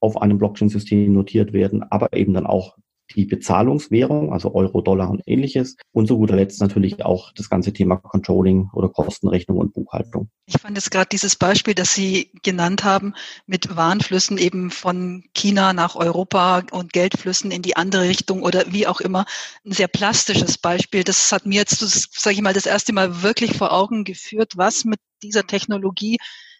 auf 0.00 0.20
einem 0.20 0.38
Blockchain-System 0.38 1.12
notiert 1.12 1.52
werden, 1.52 1.82
aber 1.82 2.12
eben 2.14 2.34
dann 2.34 2.46
auch 2.46 2.76
die 3.14 3.26
Bezahlungswährung, 3.26 4.32
also 4.32 4.54
Euro, 4.54 4.80
Dollar 4.80 5.10
und 5.10 5.22
ähnliches. 5.26 5.76
Und 5.92 6.06
zu 6.06 6.16
guter 6.16 6.36
Letzt 6.36 6.60
natürlich 6.60 7.04
auch 7.04 7.32
das 7.32 7.48
ganze 7.48 7.72
Thema 7.72 7.96
Controlling 7.96 8.70
oder 8.72 8.88
Kostenrechnung 8.88 9.58
und 9.58 9.74
Buchhaltung. 9.74 10.28
Ich 10.46 10.60
fand 10.60 10.76
jetzt 10.76 10.90
gerade 10.90 11.08
dieses 11.10 11.36
Beispiel, 11.36 11.74
das 11.74 11.94
Sie 11.94 12.30
genannt 12.42 12.84
haben, 12.84 13.14
mit 13.46 13.76
Warenflüssen 13.76 14.38
eben 14.38 14.70
von 14.70 15.24
China 15.34 15.72
nach 15.72 15.96
Europa 15.96 16.62
und 16.70 16.92
Geldflüssen 16.92 17.50
in 17.50 17.62
die 17.62 17.76
andere 17.76 18.02
Richtung 18.02 18.42
oder 18.42 18.64
wie 18.72 18.86
auch 18.86 19.00
immer, 19.00 19.26
ein 19.64 19.72
sehr 19.72 19.88
plastisches 19.88 20.58
Beispiel. 20.58 21.04
Das 21.04 21.30
hat 21.32 21.46
mir 21.46 21.56
jetzt, 21.56 21.78
sage 21.78 22.34
ich 22.34 22.42
mal, 22.42 22.54
das 22.54 22.66
erste 22.66 22.92
Mal 22.92 23.22
wirklich 23.22 23.56
vor 23.56 23.72
Augen 23.72 24.04
geführt, 24.04 24.52
was 24.56 24.84
mit 24.84 24.98
dieser 25.22 25.46
Technologie 25.46 26.18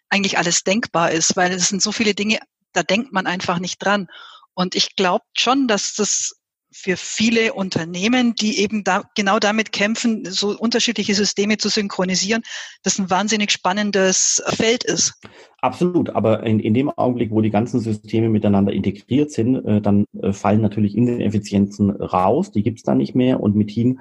eigentlich 0.09 0.39
alles 0.39 0.65
denkbar 0.65 1.11
ist, 1.11 1.37
weil 1.37 1.53
es 1.53 1.69
sind 1.69 1.83
so 1.83 1.93
viele 1.93 2.15
Dinge, 2.15 2.39
da 2.73 2.83
denkt 2.83 3.13
man 3.13 3.27
einfach 3.27 3.59
nicht 3.59 3.79
dran. 3.79 4.09
Und 4.55 4.75
ich 4.75 4.97
glaube 4.97 5.25
schon, 5.35 5.69
dass 5.69 5.95
das 5.95 6.35
für 6.77 6.97
viele 6.97 7.55
Unternehmen, 7.55 8.35
die 8.35 8.59
eben 8.59 8.83
da, 8.83 9.05
genau 9.15 9.39
damit 9.39 9.71
kämpfen, 9.71 10.25
so 10.25 10.59
unterschiedliche 10.59 11.15
Systeme 11.15 11.57
zu 11.57 11.69
synchronisieren, 11.69 12.43
das 12.83 12.99
ein 12.99 13.11
wahnsinnig 13.11 13.53
spannendes 13.53 14.43
Feld 14.49 14.83
ist. 14.83 15.15
Absolut, 15.61 16.11
aber 16.11 16.43
in, 16.43 16.59
in 16.59 16.75
dem 16.75 16.91
Augenblick, 16.91 17.31
wo 17.31 17.41
die 17.41 17.51
ganzen 17.51 17.79
Systeme 17.79 18.29
miteinander 18.29 18.73
integriert 18.73 19.31
sind, 19.31 19.65
äh, 19.65 19.81
dann 19.81 20.05
äh, 20.21 20.33
fallen 20.33 20.61
natürlich 20.61 20.97
Ineffizienzen 20.97 21.91
raus, 21.93 22.51
die 22.51 22.65
gibt's 22.65 22.83
dann 22.83 22.99
nicht 22.99 23.15
mehr 23.15 23.41
und 23.41 23.55
mit 23.55 23.69
Team 23.69 24.01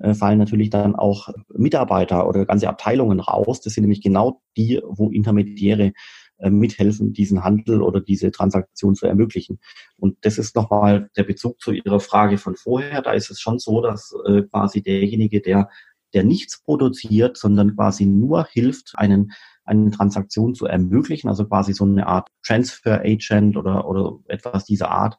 äh, 0.00 0.14
fallen 0.14 0.38
natürlich 0.38 0.70
dann 0.70 0.94
auch 0.94 1.28
Mitarbeiter 1.52 2.28
oder 2.28 2.46
ganze 2.46 2.68
Abteilungen 2.68 3.18
raus. 3.18 3.60
Das 3.60 3.74
sind 3.74 3.82
nämlich 3.82 4.00
genau 4.00 4.40
die, 4.56 4.80
wo 4.84 5.10
Intermediäre 5.10 5.92
mithelfen, 6.50 7.12
diesen 7.12 7.44
Handel 7.44 7.82
oder 7.82 8.00
diese 8.00 8.30
Transaktion 8.30 8.94
zu 8.94 9.06
ermöglichen. 9.06 9.58
Und 9.96 10.16
das 10.22 10.38
ist 10.38 10.56
nochmal 10.56 11.10
der 11.16 11.24
Bezug 11.24 11.60
zu 11.60 11.72
Ihrer 11.72 12.00
Frage 12.00 12.38
von 12.38 12.56
vorher. 12.56 13.02
Da 13.02 13.12
ist 13.12 13.30
es 13.30 13.40
schon 13.40 13.58
so, 13.58 13.80
dass 13.80 14.14
äh, 14.26 14.42
quasi 14.42 14.82
derjenige, 14.82 15.40
der, 15.40 15.68
der 16.14 16.24
nichts 16.24 16.62
produziert, 16.62 17.36
sondern 17.36 17.76
quasi 17.76 18.06
nur 18.06 18.46
hilft, 18.46 18.92
einen 18.96 19.32
eine 19.64 19.90
Transaktion 19.92 20.56
zu 20.56 20.66
ermöglichen, 20.66 21.28
also 21.28 21.46
quasi 21.46 21.72
so 21.72 21.84
eine 21.84 22.08
Art 22.08 22.28
Transfer 22.44 23.00
Agent 23.04 23.56
oder, 23.56 23.86
oder 23.86 24.18
etwas 24.26 24.64
dieser 24.64 24.90
Art. 24.90 25.16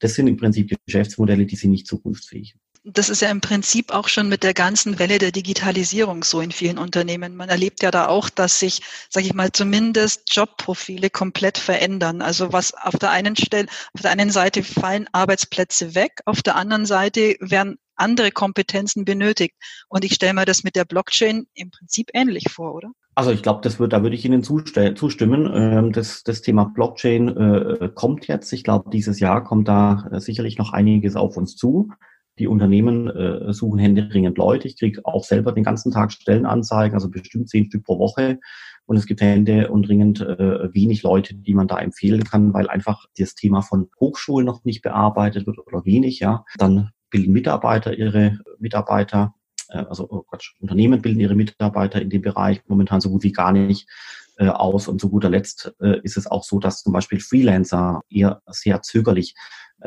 Das 0.00 0.14
sind 0.14 0.26
im 0.26 0.36
Prinzip 0.36 0.74
Geschäftsmodelle, 0.86 1.46
die 1.46 1.54
sind 1.54 1.70
nicht 1.70 1.86
zukunftsfähig 1.86 2.56
das 2.88 3.08
ist 3.08 3.20
ja 3.20 3.30
im 3.30 3.40
Prinzip 3.40 3.92
auch 3.92 4.06
schon 4.06 4.28
mit 4.28 4.44
der 4.44 4.54
ganzen 4.54 5.00
Welle 5.00 5.18
der 5.18 5.32
Digitalisierung 5.32 6.22
so 6.22 6.40
in 6.40 6.52
vielen 6.52 6.78
Unternehmen. 6.78 7.34
Man 7.34 7.48
erlebt 7.48 7.82
ja 7.82 7.90
da 7.90 8.06
auch, 8.06 8.30
dass 8.30 8.60
sich, 8.60 8.80
sage 9.10 9.26
ich 9.26 9.34
mal, 9.34 9.50
zumindest 9.50 10.22
Jobprofile 10.34 11.10
komplett 11.10 11.58
verändern. 11.58 12.22
Also 12.22 12.52
was 12.52 12.74
auf 12.74 12.94
der 12.94 13.10
einen 13.10 13.34
Stelle, 13.34 13.66
auf 13.92 14.02
der 14.02 14.12
einen 14.12 14.30
Seite 14.30 14.62
fallen 14.62 15.08
Arbeitsplätze 15.10 15.96
weg, 15.96 16.20
auf 16.26 16.42
der 16.42 16.54
anderen 16.54 16.86
Seite 16.86 17.36
werden 17.40 17.76
andere 17.96 18.30
Kompetenzen 18.30 19.04
benötigt. 19.04 19.54
Und 19.88 20.04
ich 20.04 20.14
stelle 20.14 20.34
mir 20.34 20.44
das 20.44 20.62
mit 20.62 20.76
der 20.76 20.84
Blockchain 20.84 21.46
im 21.54 21.70
Prinzip 21.70 22.10
ähnlich 22.14 22.44
vor, 22.52 22.74
oder? 22.74 22.92
Also 23.16 23.30
ich 23.30 23.42
glaube, 23.42 23.62
das 23.62 23.80
wird, 23.80 23.94
da 23.94 24.02
würde 24.02 24.14
ich 24.14 24.24
Ihnen 24.24 24.44
zustimmen. 24.44 25.50
Ähm, 25.52 25.92
das, 25.92 26.22
das 26.22 26.42
Thema 26.42 26.66
Blockchain 26.66 27.28
äh, 27.36 27.90
kommt 27.94 28.28
jetzt. 28.28 28.52
Ich 28.52 28.62
glaube, 28.62 28.90
dieses 28.90 29.18
Jahr 29.18 29.42
kommt 29.42 29.66
da 29.66 30.06
äh, 30.12 30.20
sicherlich 30.20 30.58
noch 30.58 30.72
einiges 30.72 31.16
auf 31.16 31.36
uns 31.36 31.56
zu. 31.56 31.90
Die 32.38 32.46
Unternehmen 32.46 33.08
äh, 33.08 33.52
suchen 33.52 33.78
händeringend 33.78 34.36
Leute. 34.36 34.68
Ich 34.68 34.78
kriege 34.78 35.00
auch 35.04 35.24
selber 35.24 35.52
den 35.52 35.64
ganzen 35.64 35.92
Tag 35.92 36.12
Stellenanzeigen, 36.12 36.94
also 36.94 37.08
bestimmt 37.08 37.48
zehn 37.48 37.66
Stück 37.66 37.84
pro 37.84 37.98
Woche. 37.98 38.38
Und 38.84 38.96
es 38.96 39.06
gibt 39.06 39.20
hände 39.20 39.70
und 39.70 39.88
dringend 39.88 40.20
äh, 40.20 40.72
wenig 40.72 41.02
Leute, 41.02 41.34
die 41.34 41.54
man 41.54 41.66
da 41.66 41.78
empfehlen 41.78 42.24
kann, 42.24 42.54
weil 42.54 42.68
einfach 42.68 43.06
das 43.18 43.34
Thema 43.34 43.62
von 43.62 43.88
Hochschulen 43.98 44.46
noch 44.46 44.64
nicht 44.64 44.82
bearbeitet 44.82 45.46
wird 45.46 45.58
oder 45.66 45.84
wenig. 45.84 46.20
Ja, 46.20 46.44
dann 46.56 46.90
bilden 47.10 47.32
Mitarbeiter 47.32 47.96
ihre 47.96 48.38
Mitarbeiter, 48.58 49.34
äh, 49.70 49.78
also 49.78 50.06
oh 50.08 50.24
Gott, 50.28 50.54
Unternehmen 50.60 51.02
bilden 51.02 51.20
ihre 51.20 51.34
Mitarbeiter 51.34 52.00
in 52.00 52.10
dem 52.10 52.22
Bereich 52.22 52.60
momentan 52.66 53.00
so 53.00 53.10
gut 53.10 53.24
wie 53.24 53.32
gar 53.32 53.52
nicht 53.52 53.88
äh, 54.36 54.48
aus. 54.48 54.86
Und 54.86 55.00
zu 55.00 55.10
guter 55.10 55.30
Letzt 55.30 55.74
äh, 55.80 56.00
ist 56.02 56.16
es 56.16 56.26
auch 56.26 56.44
so, 56.44 56.58
dass 56.58 56.82
zum 56.82 56.92
Beispiel 56.92 57.20
Freelancer 57.20 58.02
eher 58.08 58.42
sehr 58.46 58.82
zögerlich 58.82 59.34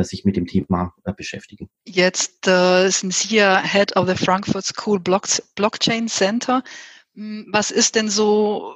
sich 0.03 0.25
mit 0.25 0.35
dem 0.35 0.45
Thema 0.45 0.93
äh, 1.03 1.13
beschäftigen. 1.13 1.69
Jetzt 1.85 2.47
äh, 2.47 2.89
sind 2.89 3.13
Sie 3.13 3.35
ja 3.35 3.61
Head 3.61 3.95
of 3.95 4.07
the 4.07 4.15
Frankfurt 4.15 4.65
School 4.65 4.99
Blockchain 4.99 6.07
Center. 6.07 6.63
Hm, 7.15 7.47
was 7.51 7.71
ist 7.71 7.95
denn 7.95 8.09
so 8.09 8.75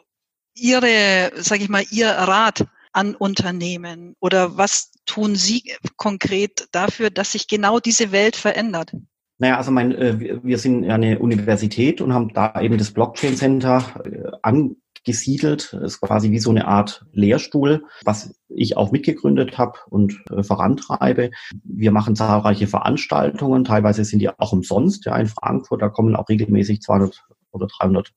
Ihre, 0.56 1.32
sage 1.36 1.64
ich 1.64 1.70
mal, 1.70 1.84
Ihr 1.90 2.10
Rat 2.10 2.66
an 2.92 3.16
Unternehmen 3.16 4.16
oder 4.20 4.58
was 4.58 4.92
tun 5.06 5.36
Sie 5.36 5.74
konkret 5.98 6.68
dafür, 6.72 7.10
dass 7.10 7.32
sich 7.32 7.48
genau 7.48 7.80
diese 7.80 8.12
Welt 8.12 8.36
verändert? 8.36 8.94
Naja, 9.40 9.58
also 9.58 9.72
mein, 9.72 9.92
wir 10.44 10.58
sind 10.60 10.90
eine 10.90 11.18
Universität 11.18 12.02
und 12.02 12.14
haben 12.14 12.34
da 12.34 12.62
eben 12.62 12.78
das 12.78 12.92
Blockchain 12.92 13.36
Center 13.36 13.84
an, 14.44 14.76
gesiedelt. 15.04 15.74
Das 15.74 15.94
ist 15.94 16.02
quasi 16.02 16.32
wie 16.32 16.40
so 16.40 16.50
eine 16.50 16.68
Art 16.68 17.06
Lehrstuhl, 17.12 17.86
was 18.04 18.36
ich 18.48 18.78
auch 18.78 18.92
mitgegründet 18.92 19.58
habe 19.58 19.80
und 19.90 20.24
äh, 20.32 20.44
vorantreibe. 20.44 21.32
Wir 21.64 21.92
machen 21.92 22.16
zahlreiche 22.16 22.68
Veranstaltungen, 22.68 23.64
teilweise 23.64 24.06
sind 24.06 24.20
die 24.20 24.30
auch 24.30 24.54
umsonst. 24.54 25.06
Ja, 25.06 25.18
in 25.18 25.28
Frankfurt, 25.28 25.82
da 25.82 25.90
kommen 25.90 26.16
auch 26.16 26.30
regelmäßig 26.30 26.82
200 26.82 27.24
oder 27.52 27.68
300 27.68 28.14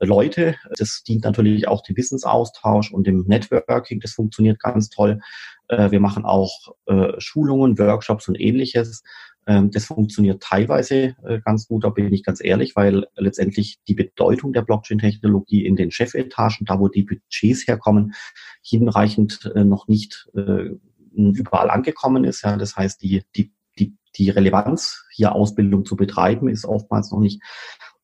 Leute. 0.00 0.56
Das 0.78 1.02
dient 1.06 1.24
natürlich 1.24 1.68
auch 1.68 1.82
dem 1.82 1.96
Wissensaustausch 1.96 2.92
und 2.92 3.06
dem 3.06 3.24
Networking. 3.26 4.00
Das 4.00 4.12
funktioniert 4.12 4.60
ganz 4.60 4.90
toll. 4.90 5.20
Äh, 5.68 5.90
wir 5.90 6.00
machen 6.00 6.24
auch 6.24 6.74
äh, 6.86 7.12
Schulungen, 7.18 7.78
Workshops 7.78 8.28
und 8.28 8.40
ähnliches. 8.40 9.02
Ähm, 9.46 9.70
das 9.70 9.86
funktioniert 9.86 10.42
teilweise 10.42 11.16
äh, 11.24 11.40
ganz 11.44 11.68
gut, 11.68 11.84
da 11.84 11.90
bin 11.90 12.12
ich 12.12 12.22
ganz 12.22 12.42
ehrlich, 12.42 12.76
weil 12.76 13.06
letztendlich 13.16 13.78
die 13.86 13.94
Bedeutung 13.94 14.52
der 14.52 14.62
Blockchain-Technologie 14.62 15.66
in 15.66 15.76
den 15.76 15.90
Chefetagen, 15.90 16.66
da 16.66 16.80
wo 16.80 16.88
die 16.88 17.02
Budgets 17.02 17.66
herkommen, 17.66 18.14
hinreichend 18.62 19.50
äh, 19.54 19.64
noch 19.64 19.88
nicht 19.88 20.28
äh, 20.34 20.70
überall 21.16 21.70
angekommen 21.70 22.24
ist. 22.24 22.42
Das 22.44 22.74
heißt, 22.74 23.00
die, 23.02 23.22
die, 23.36 23.52
die, 23.78 23.96
die 24.16 24.30
Relevanz, 24.30 25.04
hier 25.12 25.32
Ausbildung 25.34 25.84
zu 25.84 25.94
betreiben, 25.94 26.48
ist 26.48 26.64
oftmals 26.64 27.12
noch 27.12 27.20
nicht 27.20 27.40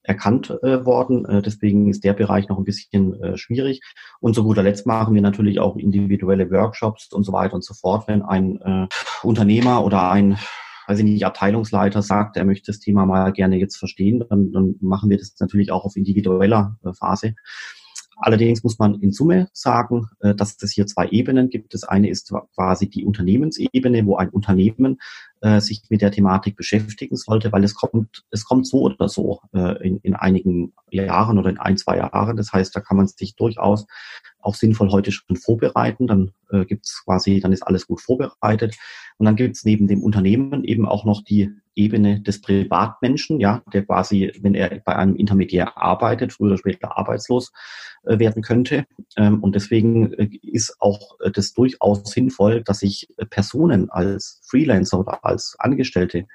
erkannt 0.05 0.49
worden. 0.49 1.43
Deswegen 1.43 1.91
ist 1.91 2.05
der 2.05 2.13
Bereich 2.13 2.49
noch 2.49 2.57
ein 2.57 2.65
bisschen 2.65 3.37
schwierig. 3.37 3.81
Und 4.21 4.35
zu 4.35 4.45
guter 4.45 4.63
Letzt 4.63 4.87
machen 4.87 5.13
wir 5.13 5.23
natürlich 5.23 5.59
auch 5.59 5.77
individuelle 5.77 6.49
Workshops 6.53 7.13
und 7.13 7.25
so 7.25 7.33
weiter 7.33 7.55
und 7.55 7.65
so 7.65 7.75
fort. 7.75 8.07
Wenn 8.07 8.23
ein 8.23 8.89
Unternehmer 9.25 9.85
oder 9.85 10.09
ein 10.13 10.39
weiß 10.91 10.99
ich 10.99 11.05
nicht, 11.05 11.25
Abteilungsleiter 11.25 12.03
sagt, 12.03 12.37
er 12.37 12.45
möchte 12.45 12.73
das 12.73 12.81
Thema 12.81 13.07
mal 13.07 13.33
gerne 13.33 13.57
jetzt 13.57 13.77
verstehen, 13.77 14.25
dann, 14.29 14.51
dann 14.51 14.75
machen 14.81 15.09
wir 15.09 15.19
das 15.19 15.37
natürlich 15.39 15.71
auch 15.71 15.85
auf 15.85 15.97
individueller 15.97 16.77
äh, 16.85 16.93
Phase. 16.93 17.37
Allerdings 18.17 18.65
muss 18.65 18.79
man 18.81 19.01
in 19.01 19.13
Summe 19.13 19.49
sagen, 19.53 20.09
äh, 20.19 20.35
dass 20.35 20.57
es 20.61 20.73
hier 20.73 20.89
zwei 20.89 21.09
Ebenen 21.09 21.49
gibt. 21.49 21.75
Das 21.75 21.85
eine 21.85 22.11
ist 22.11 22.35
quasi 22.57 22.91
die 22.91 23.05
Unternehmensebene, 23.05 24.05
wo 24.05 24.17
ein 24.17 24.31
Unternehmen 24.31 24.99
äh, 25.43 25.61
sich 25.61 25.85
mit 25.91 26.03
der 26.03 26.11
Thematik 26.11 26.57
beschäftigen 26.57 27.15
sollte, 27.15 27.53
weil 27.53 27.63
es 27.63 27.77
kommt, 27.77 28.25
es 28.33 28.45
kommt 28.45 28.67
so 28.67 28.81
oder 28.81 29.09
so 29.09 29.41
in, 29.53 29.99
in 29.99 30.15
einigen 30.15 30.73
Jahren 30.91 31.39
oder 31.39 31.51
in 31.51 31.59
ein, 31.59 31.77
zwei 31.77 31.99
Jahren. 31.99 32.37
Das 32.37 32.53
heißt, 32.53 32.75
da 32.75 32.81
kann 32.81 32.97
man 32.97 33.07
sich 33.07 33.37
durchaus 33.37 33.87
auch 34.43 34.55
sinnvoll 34.55 34.91
heute 34.91 35.13
schon 35.13 35.37
vorbereiten. 35.37 36.07
Dann 36.07 36.33
äh, 36.51 36.65
gibt's 36.65 37.03
quasi, 37.05 37.41
dann 37.41 37.53
ist 37.53 37.63
alles 37.63 37.87
gut 37.87 38.01
vorbereitet. 38.01 38.77
Und 39.19 39.27
dann 39.27 39.37
gibt's 39.37 39.65
neben 39.65 39.87
dem 39.87 40.03
Unternehmen 40.03 40.65
eben 40.65 40.87
auch 40.87 41.05
noch 41.05 41.23
die 41.23 41.51
Ebene 41.75 42.21
des 42.21 42.41
Privatmenschen, 42.41 43.41
ja, 43.41 43.63
der 43.73 43.85
quasi, 43.85 44.33
wenn 44.43 44.55
er 44.55 44.81
bei 44.85 44.97
einem 44.97 45.15
Intermediär 45.17 45.79
arbeitet, 45.79 46.33
früher 46.33 46.49
oder 46.49 46.59
später 46.59 46.99
arbeitslos 46.99 47.53
äh, 48.05 48.19
werden 48.19 48.43
könnte. 48.43 48.87
Ähm, 49.17 49.43
und 49.43 49.55
deswegen 49.55 50.13
äh, 50.15 50.29
ist 50.43 50.77
auch 50.81 51.19
äh, 51.21 51.31
das 51.31 51.55
durchaus 51.55 52.11
sinnvoll, 52.11 52.63
dass 52.63 52.81
sich 52.81 53.09
äh, 53.17 53.25
Personen 53.25 53.89
als 53.91 54.41
Freelancer 54.49 55.01
oder 55.01 55.25
als 55.25 55.57
Angestellte 55.59 56.27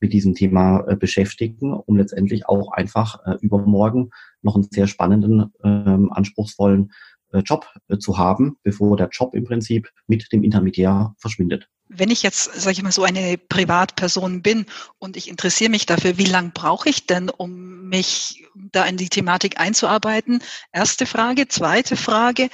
mit 0.00 0.12
diesem 0.12 0.34
Thema 0.34 0.84
äh, 0.86 0.96
beschäftigen, 0.96 1.72
um 1.72 1.96
letztendlich 1.96 2.46
auch 2.48 2.72
einfach 2.72 3.20
übermorgen 3.40 4.10
noch 4.42 4.56
einen 4.56 4.66
sehr 4.70 4.88
spannenden, 4.88 5.52
ähm, 5.64 6.12
anspruchsvollen 6.12 6.92
Job 7.40 7.66
äh, 7.88 7.98
zu 7.98 8.18
haben, 8.18 8.56
bevor 8.62 8.96
der 8.96 9.08
Job 9.10 9.34
im 9.34 9.44
Prinzip 9.44 9.90
mit 10.06 10.32
dem 10.32 10.42
Intermediär 10.42 11.14
verschwindet. 11.18 11.68
Wenn 11.94 12.10
ich 12.10 12.22
jetzt, 12.22 12.44
sage 12.54 12.72
ich 12.72 12.82
mal, 12.82 12.92
so 12.92 13.04
eine 13.04 13.36
Privatperson 13.36 14.42
bin 14.42 14.66
und 14.98 15.16
ich 15.16 15.28
interessiere 15.28 15.70
mich 15.70 15.86
dafür, 15.86 16.18
wie 16.18 16.24
lange 16.24 16.50
brauche 16.54 16.88
ich 16.88 17.06
denn, 17.06 17.28
um 17.28 17.88
mich 17.88 18.44
da 18.54 18.84
in 18.84 18.96
die 18.96 19.08
Thematik 19.08 19.60
einzuarbeiten? 19.60 20.42
Erste 20.72 21.06
Frage. 21.06 21.48
Zweite 21.48 21.96
Frage, 21.96 22.48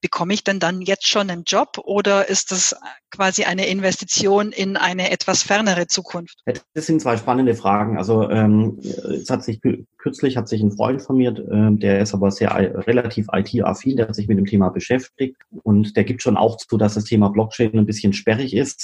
bekomme 0.00 0.34
ich 0.34 0.44
denn 0.44 0.60
dann 0.60 0.82
jetzt 0.82 1.06
schon 1.06 1.30
einen 1.30 1.44
Job 1.44 1.78
oder 1.82 2.28
ist 2.28 2.52
das 2.52 2.76
quasi 3.10 3.44
eine 3.44 3.66
Investition 3.66 4.52
in 4.52 4.76
eine 4.76 5.10
etwas 5.10 5.42
fernere 5.42 5.86
Zukunft? 5.86 6.42
Das 6.74 6.86
sind 6.86 7.00
zwei 7.00 7.16
spannende 7.16 7.54
Fragen. 7.54 7.98
Also 7.98 8.28
ähm, 8.30 8.78
es 8.80 9.30
hat 9.30 9.44
sich 9.44 9.60
kürzlich 10.02 10.36
hat 10.36 10.48
sich 10.48 10.60
ein 10.62 10.72
Freund 10.72 11.00
von 11.00 11.16
mir, 11.16 11.30
äh, 11.30 11.76
der 11.76 12.00
ist 12.00 12.12
aber 12.12 12.30
sehr 12.30 12.50
relativ 12.86 13.28
IT-affin, 13.32 13.96
der 13.96 14.08
hat 14.08 14.14
sich 14.14 14.28
mit 14.28 14.36
dem 14.36 14.46
Thema 14.46 14.68
beschäftigt 14.68 15.36
und 15.62 15.96
der 15.96 16.04
gibt 16.04 16.22
schon 16.22 16.36
auch 16.36 16.56
zu, 16.56 16.76
dass 16.76 16.94
das 16.94 17.04
Thema 17.04 17.28
Blockchain 17.28 17.78
ein 17.78 17.86
bisschen 17.86 18.12
sperrig 18.12 18.54
ist, 18.54 18.81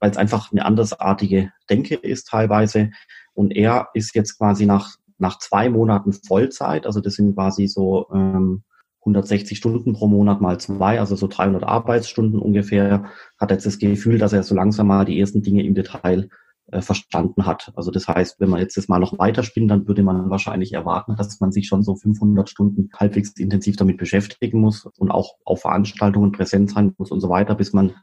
weil 0.00 0.10
es 0.10 0.16
einfach 0.16 0.52
eine 0.52 0.64
andersartige 0.64 1.52
Denke 1.70 1.94
ist 1.94 2.28
teilweise. 2.28 2.90
Und 3.34 3.52
er 3.52 3.88
ist 3.94 4.14
jetzt 4.14 4.38
quasi 4.38 4.66
nach 4.66 4.96
nach 5.18 5.38
zwei 5.38 5.68
Monaten 5.68 6.12
Vollzeit, 6.12 6.86
also 6.86 7.00
das 7.00 7.14
sind 7.14 7.34
quasi 7.34 7.66
so 7.66 8.06
ähm, 8.14 8.62
160 9.00 9.56
Stunden 9.56 9.92
pro 9.92 10.06
Monat 10.06 10.40
mal 10.40 10.58
zwei, 10.60 11.00
also 11.00 11.16
so 11.16 11.26
300 11.26 11.64
Arbeitsstunden 11.64 12.40
ungefähr, 12.40 13.04
hat 13.38 13.50
jetzt 13.50 13.66
das 13.66 13.78
Gefühl, 13.78 14.18
dass 14.18 14.32
er 14.32 14.42
so 14.42 14.54
langsam 14.54 14.86
mal 14.86 15.04
die 15.04 15.18
ersten 15.18 15.42
Dinge 15.42 15.64
im 15.64 15.74
Detail 15.74 16.28
äh, 16.70 16.82
verstanden 16.82 17.46
hat. 17.46 17.72
Also 17.74 17.90
das 17.90 18.06
heißt, 18.06 18.38
wenn 18.40 18.50
man 18.50 18.60
jetzt 18.60 18.76
das 18.76 18.88
mal 18.88 18.98
noch 18.98 19.18
weiter 19.18 19.42
spinnt, 19.42 19.70
dann 19.70 19.88
würde 19.88 20.02
man 20.02 20.28
wahrscheinlich 20.30 20.72
erwarten, 20.72 21.16
dass 21.16 21.40
man 21.40 21.52
sich 21.52 21.66
schon 21.66 21.82
so 21.82 21.96
500 21.96 22.48
Stunden 22.48 22.90
halbwegs 22.94 23.32
intensiv 23.38 23.76
damit 23.76 23.96
beschäftigen 23.96 24.60
muss 24.60 24.84
und 24.98 25.10
auch 25.10 25.36
auf 25.44 25.62
Veranstaltungen 25.62 26.32
präsent 26.32 26.70
sein 26.70 26.94
muss 26.98 27.10
und 27.10 27.20
so 27.20 27.28
weiter, 27.28 27.54
bis 27.54 27.72
man 27.72 27.94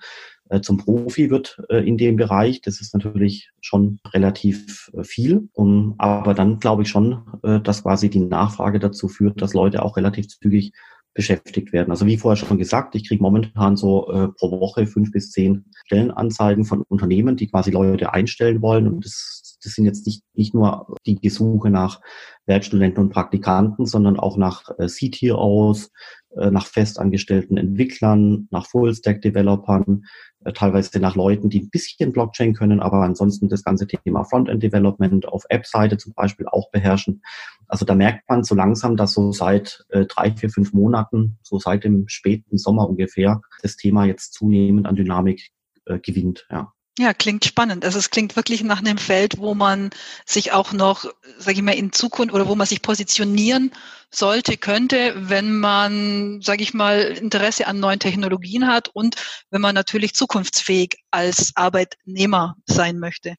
zum 0.62 0.78
Profi 0.78 1.30
wird 1.30 1.62
äh, 1.70 1.88
in 1.88 1.98
dem 1.98 2.16
Bereich. 2.18 2.62
Das 2.62 2.82
ist 2.82 2.94
natürlich 2.94 3.52
schon 3.62 4.00
relativ 4.14 4.92
äh, 4.94 5.04
viel. 5.04 5.50
Um, 5.54 5.96
aber 5.98 6.34
dann 6.34 6.60
glaube 6.60 6.84
ich 6.84 6.90
schon, 6.90 7.24
äh, 7.44 7.60
dass 7.60 7.84
quasi 7.84 8.10
die 8.10 8.20
Nachfrage 8.20 8.80
dazu 8.80 9.08
führt, 9.08 9.42
dass 9.42 9.54
Leute 9.54 9.84
auch 9.84 9.98
relativ 9.98 10.28
zügig 10.28 10.74
beschäftigt 11.16 11.72
werden. 11.72 11.92
Also 11.92 12.06
wie 12.06 12.18
vorher 12.18 12.36
schon 12.36 12.58
gesagt, 12.58 12.94
ich 12.94 13.08
kriege 13.08 13.24
momentan 13.24 13.78
so 13.78 14.12
äh, 14.12 14.28
pro 14.28 14.60
Woche 14.60 14.86
fünf 14.86 15.12
bis 15.12 15.32
zehn 15.32 15.66
Stellenanzeigen 15.86 16.66
von 16.66 16.84
Unternehmen, 16.90 17.38
die 17.38 17.48
quasi 17.48 17.72
Leute 17.72 18.14
einstellen 18.14 18.62
wollen. 18.62 18.86
Und 18.86 19.06
das, 19.06 19.58
das 19.64 19.74
sind 19.74 19.86
jetzt 19.86 20.06
nicht, 20.06 20.24
nicht 20.34 20.54
nur 20.54 20.94
die 21.06 21.30
Suche 21.30 21.70
nach 21.70 22.02
Werkstudenten 22.46 23.02
und 23.02 23.12
Praktikanten, 23.12 23.86
sondern 23.86 24.20
auch 24.20 24.36
nach 24.36 24.70
äh, 24.78 24.88
CTOs, 24.88 25.86
äh, 25.86 26.25
nach 26.52 26.68
festangestellten 26.68 27.58
Entwicklern, 27.58 28.48
nach 28.52 28.68
Full-Stack-Developern, 28.68 30.06
äh, 30.44 30.54
teilweise 30.54 31.00
nach 31.00 31.16
Leuten, 31.16 31.50
die 31.50 31.62
ein 31.62 31.70
bisschen 31.70 32.12
Blockchain 32.12 32.54
können, 32.54 32.80
aber 32.80 33.02
ansonsten 33.02 33.50
das 33.50 33.64
ganze 33.64 33.88
Thema 33.88 34.24
Frontend-Development 34.24 35.28
auf 35.28 35.44
App-Seite 35.50 35.98
zum 35.98 36.14
Beispiel 36.14 36.48
auch 36.48 36.70
beherrschen. 36.72 37.22
Also 37.68 37.86
da 37.86 37.96
merkt 37.96 38.30
man 38.30 38.44
so 38.44 38.56
langsam, 38.56 38.96
dass 38.96 39.14
so 39.14 39.32
seit 39.32 39.86
äh, 39.90 40.06
drei, 40.06 40.32
vier, 40.32 40.50
fünf 40.50 40.74
Monaten, 40.74 41.40
so 41.42 41.58
seit 41.60 41.84
dem 41.84 42.08
späten 42.08 42.58
Sommer 42.58 42.88
ungefähr, 42.88 43.42
das 43.62 43.76
Thema 43.76 44.06
jetzt 44.06 44.34
zunehmend 44.34 44.86
an 44.88 44.96
Dynamik 44.96 45.50
äh, 45.86 46.00
gewinnt. 46.00 46.48
Ja. 46.52 46.75
Ja, 46.98 47.14
klingt 47.14 47.44
spannend. 47.44 47.84
Also 47.84 48.00
es 48.00 48.10
klingt 48.10 48.38
wirklich 48.38 48.64
nach 48.64 48.80
einem 48.80 48.98
Feld, 48.98 49.38
wo 49.38 49.54
man 49.54 49.90
sich 50.26 50.54
auch 50.54 50.72
noch, 50.72 51.06
sage 51.38 51.58
ich 51.58 51.62
mal, 51.62 51.74
in 51.74 51.92
Zukunft 51.92 52.34
oder 52.34 52.48
wo 52.48 52.56
man 52.56 52.68
sich 52.68 52.82
positionieren 52.82 53.72
sollte, 54.10 54.56
könnte, 54.56 55.14
wenn 55.18 55.60
man, 55.60 56.40
sage 56.42 56.64
ich 56.64 56.74
mal, 56.74 57.02
Interesse 57.02 57.68
an 57.68 57.82
neuen 57.82 58.00
Technologien 58.00 58.68
hat 58.68 58.88
und 58.94 59.16
wenn 59.52 59.60
man 59.60 59.76
natürlich 59.76 60.14
zukunftsfähig 60.14 60.96
als 61.12 61.52
Arbeitnehmer 61.56 62.56
sein 62.66 62.98
möchte. 63.00 63.36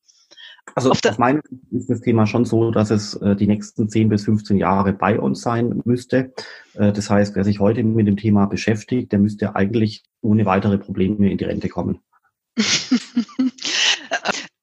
Also 0.75 0.91
auf, 0.91 1.01
auf 1.03 1.19
meinem 1.19 1.41
ist 1.71 1.89
das 1.89 2.01
Thema 2.01 2.27
schon 2.27 2.45
so, 2.45 2.71
dass 2.71 2.91
es 2.91 3.15
äh, 3.15 3.37
die 3.37 3.47
nächsten 3.47 3.89
10 3.89 4.09
bis 4.09 4.25
15 4.25 4.59
Jahre 4.59 4.93
bei 4.93 5.19
uns 5.19 5.41
sein 5.41 5.81
müsste. 5.85 6.35
Äh, 6.75 6.93
das 6.93 7.09
heißt, 7.09 7.37
wer 7.37 7.45
sich 7.45 7.61
heute 7.61 7.83
mit 7.85 8.07
dem 8.07 8.17
Thema 8.17 8.47
beschäftigt, 8.47 9.13
der 9.13 9.21
müsste 9.21 9.55
eigentlich 9.55 10.03
ohne 10.21 10.45
weitere 10.45 10.77
Probleme 10.77 11.31
in 11.31 11.39
die 11.39 11.45
Rente 11.45 11.69
kommen. 11.69 12.01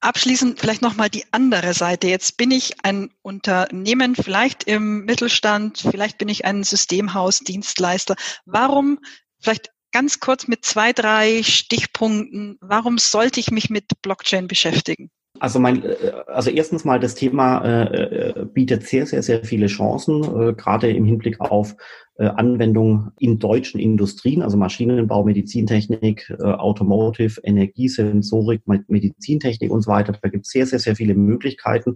Abschließend 0.03 0.59
vielleicht 0.59 0.81
nochmal 0.81 1.09
die 1.09 1.23
andere 1.31 1.73
Seite. 1.73 2.07
Jetzt 2.07 2.35
bin 2.35 2.51
ich 2.51 2.83
ein 2.83 3.09
Unternehmen, 3.21 4.15
vielleicht 4.15 4.65
im 4.65 5.05
Mittelstand, 5.05 5.77
vielleicht 5.77 6.17
bin 6.17 6.27
ich 6.27 6.43
ein 6.43 6.65
Systemhaus, 6.65 7.39
Dienstleister. 7.39 8.15
Warum, 8.43 8.99
vielleicht 9.39 9.69
ganz 9.93 10.19
kurz 10.19 10.49
mit 10.49 10.65
zwei, 10.65 10.91
drei 10.91 11.41
Stichpunkten, 11.41 12.57
warum 12.59 12.97
sollte 12.97 13.39
ich 13.39 13.49
mich 13.49 13.69
mit 13.69 13.85
Blockchain 14.01 14.49
beschäftigen? 14.49 15.09
Also 15.39 15.59
mein, 15.59 15.83
äh, 15.83 16.11
also 16.27 16.49
erstens 16.49 16.85
mal 16.85 16.99
das 16.99 17.15
Thema 17.15 17.63
äh, 17.65 18.29
äh, 18.29 18.45
bietet 18.45 18.83
sehr, 18.83 19.05
sehr, 19.05 19.23
sehr 19.23 19.43
viele 19.43 19.67
Chancen, 19.67 20.23
äh, 20.23 20.53
gerade 20.53 20.91
im 20.91 21.05
Hinblick 21.05 21.39
auf 21.41 21.75
äh, 22.17 22.25
Anwendung 22.25 23.11
in 23.17 23.39
deutschen 23.39 23.79
Industrien, 23.79 24.43
also 24.43 24.57
Maschinenbau, 24.57 25.23
Medizintechnik, 25.23 26.29
äh, 26.29 26.43
Automotive, 26.43 27.41
Energiesensorik, 27.43 28.61
Medizintechnik 28.67 29.71
und 29.71 29.81
so 29.81 29.91
weiter. 29.91 30.13
Da 30.21 30.29
gibt 30.29 30.45
es 30.45 30.51
sehr, 30.51 30.67
sehr, 30.67 30.79
sehr 30.79 30.95
viele 30.95 31.15
Möglichkeiten. 31.15 31.95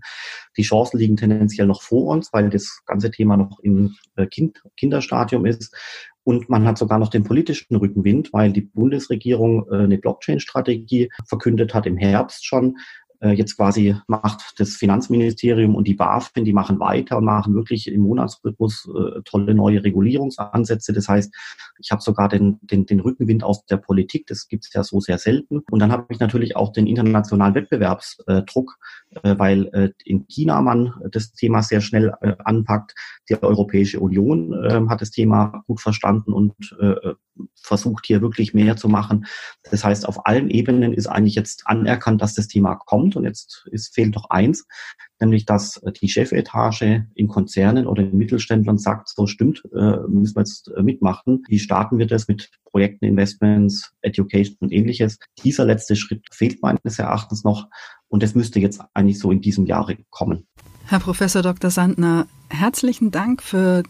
Die 0.58 0.64
Chancen 0.64 0.98
liegen 0.98 1.18
tendenziell 1.18 1.68
noch 1.68 1.84
vor 1.84 2.08
uns, 2.08 2.34
weil 2.34 2.50
das 2.50 2.82
ganze 2.88 3.12
Thema 3.12 3.38
noch 3.38 3.60
im 3.62 3.96
äh, 4.16 4.26
kind, 4.26 4.64
Kinderstadium 4.78 5.46
ist. 5.46 5.76
Und 6.24 6.50
man 6.50 6.66
hat 6.66 6.78
sogar 6.78 7.00
noch 7.00 7.10
den 7.10 7.24
politischen 7.24 7.76
Rückenwind, 7.76 8.34
weil 8.34 8.52
die 8.52 8.62
Bundesregierung 8.62 9.68
äh, 9.72 9.84
eine 9.84 10.00
Blockchain-Strategie 10.00 11.10
verkündet 11.28 11.76
hat 11.76 11.86
im 11.86 11.96
Herbst 11.96 12.46
schon, 12.46 12.76
jetzt 13.22 13.56
quasi 13.58 13.96
macht 14.08 14.60
das 14.60 14.76
Finanzministerium 14.76 15.76
und 15.76 15.88
die 15.88 15.96
BaFin, 15.96 16.46
die 16.46 16.54
machen 16.54 16.80
weiter 16.80 17.18
und 17.18 17.26
machen 17.26 17.56
wirklich 17.56 17.92
im 17.92 18.02
Monatsrhythmus 18.02 18.90
äh, 18.90 19.22
tolle 19.24 19.54
neue 19.54 19.84
Regulierungsansätze. 19.84 20.94
Das 20.94 21.08
heißt, 21.08 21.34
ich 21.80 21.92
habe 21.92 22.02
sogar 22.02 22.30
den, 22.30 22.60
den, 22.62 22.86
den 22.86 23.00
Rückenwind 23.00 23.44
aus 23.44 23.66
der 23.66 23.78
Politik, 23.78 24.28
das 24.28 24.48
gibt 24.48 24.66
es 24.66 24.74
ja 24.74 24.84
so 24.84 25.00
sehr 25.00 25.18
selten. 25.18 25.64
Und 25.72 25.80
dann 25.80 25.92
habe 25.92 26.06
ich 26.10 26.20
natürlich 26.20 26.56
auch 26.56 26.72
den 26.72 26.88
internationalen 26.88 27.56
Wettbewerbsdruck, 27.56 28.78
äh, 28.80 29.07
weil 29.24 29.68
äh, 29.74 29.92
in 30.04 30.26
China 30.28 30.62
man 30.62 30.94
das 31.12 31.34
Thema 31.34 31.62
sehr 31.64 31.82
schnell 31.82 32.14
äh, 32.22 32.34
anpackt. 32.44 32.94
Die 33.30 33.42
Europäische 33.42 34.00
Union 34.00 34.54
äh, 34.54 34.82
hat 34.90 35.02
das 35.02 35.12
Thema 35.12 35.64
gut 35.68 35.82
verstanden 35.82 36.34
und 36.34 36.54
äh, 36.80 37.14
versucht 37.56 38.06
hier 38.06 38.22
wirklich 38.22 38.54
mehr 38.54 38.78
zu 38.78 38.90
machen. 38.90 39.26
Das 39.70 39.84
heißt, 39.84 40.08
auf 40.08 40.26
allen 40.26 40.50
Ebenen 40.50 40.94
ist 40.94 41.08
eigentlich 41.08 41.36
jetzt 41.36 41.68
anerkannt, 41.68 42.22
dass 42.22 42.34
das 42.34 42.48
Thema 42.48 42.76
kommt. 42.76 43.16
Und 43.16 43.26
jetzt 43.26 43.68
ist, 43.72 43.94
fehlt 43.94 44.16
doch 44.16 44.30
eins, 44.30 44.66
nämlich 45.20 45.46
dass 45.46 45.82
die 46.02 46.10
Chefetage 46.10 47.06
in 47.16 47.28
Konzernen 47.28 47.88
oder 47.88 48.04
in 48.04 48.18
Mittelständlern 48.18 48.78
sagt, 48.78 49.10
so 49.10 49.28
stimmt, 49.28 49.64
äh, 49.74 49.98
müssen 50.08 50.36
wir 50.36 50.42
jetzt 50.42 50.72
äh, 50.76 50.84
mitmachen. 50.84 51.44
Wie 51.48 51.60
starten 51.60 51.98
wir 51.98 52.08
das 52.08 52.28
mit 52.28 52.50
Projekten, 52.66 53.06
Investments, 53.06 53.92
Education 54.02 54.58
und 54.60 54.72
ähnliches? 54.72 55.18
Dieser 55.44 55.66
letzte 55.66 55.96
Schritt 55.96 56.26
fehlt 56.32 56.62
meines 56.62 57.00
Erachtens 57.00 57.44
noch 57.44 57.68
und 58.10 58.24
das 58.24 58.36
müsste 58.36 58.60
jetzt 58.60 58.82
eigentlich 58.94 59.20
so 59.20 59.32
in 59.32 59.42
diesem 59.42 59.66
Jahre 59.66 59.98
kommen. 60.10 60.48
Herr 60.86 61.00
Professor 61.00 61.42
Dr. 61.42 61.70
Sandner, 61.70 62.28
herzlichen 62.50 63.12
Dank 63.12 63.44
für 63.44 63.84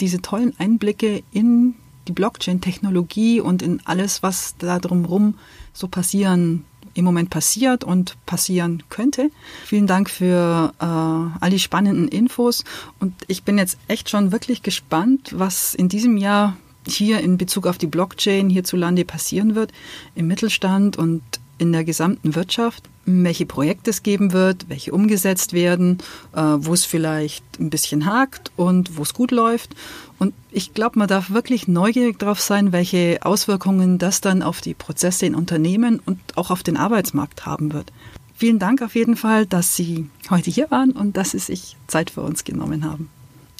diese 0.00 0.20
tollen 0.20 0.52
Einblicke 0.58 1.22
in 1.32 1.74
die 2.06 2.12
Blockchain-Technologie 2.12 3.40
und 3.40 3.62
in 3.62 3.80
alles, 3.84 4.22
was 4.22 4.56
da 4.58 4.78
drumherum 4.78 5.36
so 5.72 5.88
passieren, 5.88 6.64
im 6.94 7.04
Moment 7.04 7.30
passiert 7.30 7.84
und 7.84 8.16
passieren 8.26 8.82
könnte. 8.88 9.30
Vielen 9.64 9.86
Dank 9.86 10.08
für 10.08 10.72
äh, 10.80 10.84
all 10.84 11.50
die 11.50 11.58
spannenden 11.58 12.08
Infos 12.08 12.64
und 13.00 13.14
ich 13.28 13.42
bin 13.42 13.58
jetzt 13.58 13.78
echt 13.88 14.10
schon 14.10 14.32
wirklich 14.32 14.62
gespannt, 14.62 15.32
was 15.36 15.74
in 15.74 15.88
diesem 15.88 16.16
Jahr 16.16 16.56
hier 16.86 17.20
in 17.20 17.38
Bezug 17.38 17.66
auf 17.66 17.78
die 17.78 17.86
Blockchain 17.86 18.50
hierzulande 18.50 19.04
passieren 19.04 19.54
wird, 19.54 19.72
im 20.14 20.26
Mittelstand 20.26 20.96
und 20.96 21.22
in 21.58 21.72
der 21.72 21.84
gesamten 21.84 22.34
Wirtschaft 22.34 22.88
welche 23.06 23.46
Projekte 23.46 23.90
es 23.90 24.02
geben 24.02 24.32
wird, 24.32 24.68
welche 24.68 24.92
umgesetzt 24.92 25.52
werden, 25.52 25.98
äh, 26.34 26.40
wo 26.40 26.72
es 26.72 26.84
vielleicht 26.84 27.44
ein 27.60 27.70
bisschen 27.70 28.06
hakt 28.06 28.52
und 28.56 28.96
wo 28.96 29.02
es 29.02 29.14
gut 29.14 29.30
läuft. 29.30 29.74
Und 30.18 30.34
ich 30.50 30.74
glaube, 30.74 30.98
man 30.98 31.08
darf 31.08 31.30
wirklich 31.30 31.68
neugierig 31.68 32.18
darauf 32.18 32.40
sein, 32.40 32.72
welche 32.72 33.18
Auswirkungen 33.22 33.98
das 33.98 34.20
dann 34.20 34.42
auf 34.42 34.60
die 34.60 34.74
Prozesse 34.74 35.26
in 35.26 35.34
Unternehmen 35.34 36.00
und 36.04 36.18
auch 36.36 36.50
auf 36.50 36.62
den 36.62 36.76
Arbeitsmarkt 36.76 37.46
haben 37.46 37.72
wird. 37.72 37.92
Vielen 38.36 38.58
Dank 38.58 38.82
auf 38.82 38.94
jeden 38.94 39.16
Fall, 39.16 39.46
dass 39.46 39.76
Sie 39.76 40.08
heute 40.30 40.50
hier 40.50 40.70
waren 40.70 40.90
und 40.92 41.16
dass 41.16 41.32
Sie 41.32 41.38
sich 41.38 41.76
Zeit 41.86 42.10
für 42.10 42.22
uns 42.22 42.44
genommen 42.44 42.84
haben. 42.84 43.08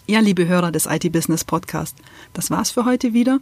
Ja, 0.07 0.21
liebe 0.21 0.47
Hörer 0.47 0.71
des 0.71 0.87
IT 0.87 1.11
Business 1.13 1.45
Podcast, 1.45 1.97
das 2.35 2.51
war's 2.51 2.71
für 2.71 2.85
heute 2.85 3.15
wieder 3.15 3.41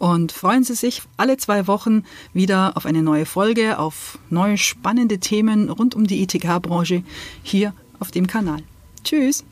und 0.00 0.32
freuen 0.32 0.64
Sie 0.64 0.74
sich 0.74 1.02
alle 1.18 1.36
zwei 1.36 1.66
Wochen 1.66 2.04
wieder 2.32 2.76
auf 2.76 2.86
eine 2.86 3.02
neue 3.02 3.26
Folge, 3.26 3.78
auf 3.78 4.18
neue 4.30 4.56
spannende 4.56 5.18
Themen 5.18 5.68
rund 5.68 5.94
um 5.94 6.06
die 6.06 6.22
ITK-Branche 6.22 7.04
hier 7.42 7.74
auf 8.00 8.10
dem 8.10 8.26
Kanal. 8.26 8.62
Tschüss! 9.04 9.44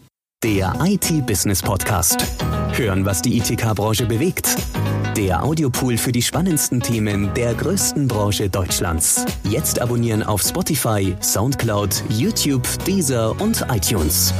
Der 0.42 0.74
IT-Business 0.82 1.62
Podcast. 1.62 2.24
Hören, 2.72 3.04
was 3.04 3.20
die 3.22 3.36
ITK-Branche 3.36 4.06
bewegt. 4.06 4.56
Der 5.16 5.44
Audiopool 5.44 5.98
für 5.98 6.12
die 6.12 6.22
spannendsten 6.22 6.80
Themen 6.80 7.34
der 7.34 7.54
größten 7.54 8.08
Branche 8.08 8.48
Deutschlands. 8.48 9.26
Jetzt 9.44 9.80
abonnieren 9.80 10.22
auf 10.22 10.40
Spotify, 10.42 11.14
Soundcloud, 11.20 12.04
YouTube, 12.08 12.66
Deezer 12.86 13.38
und 13.40 13.66
iTunes. 13.68 14.32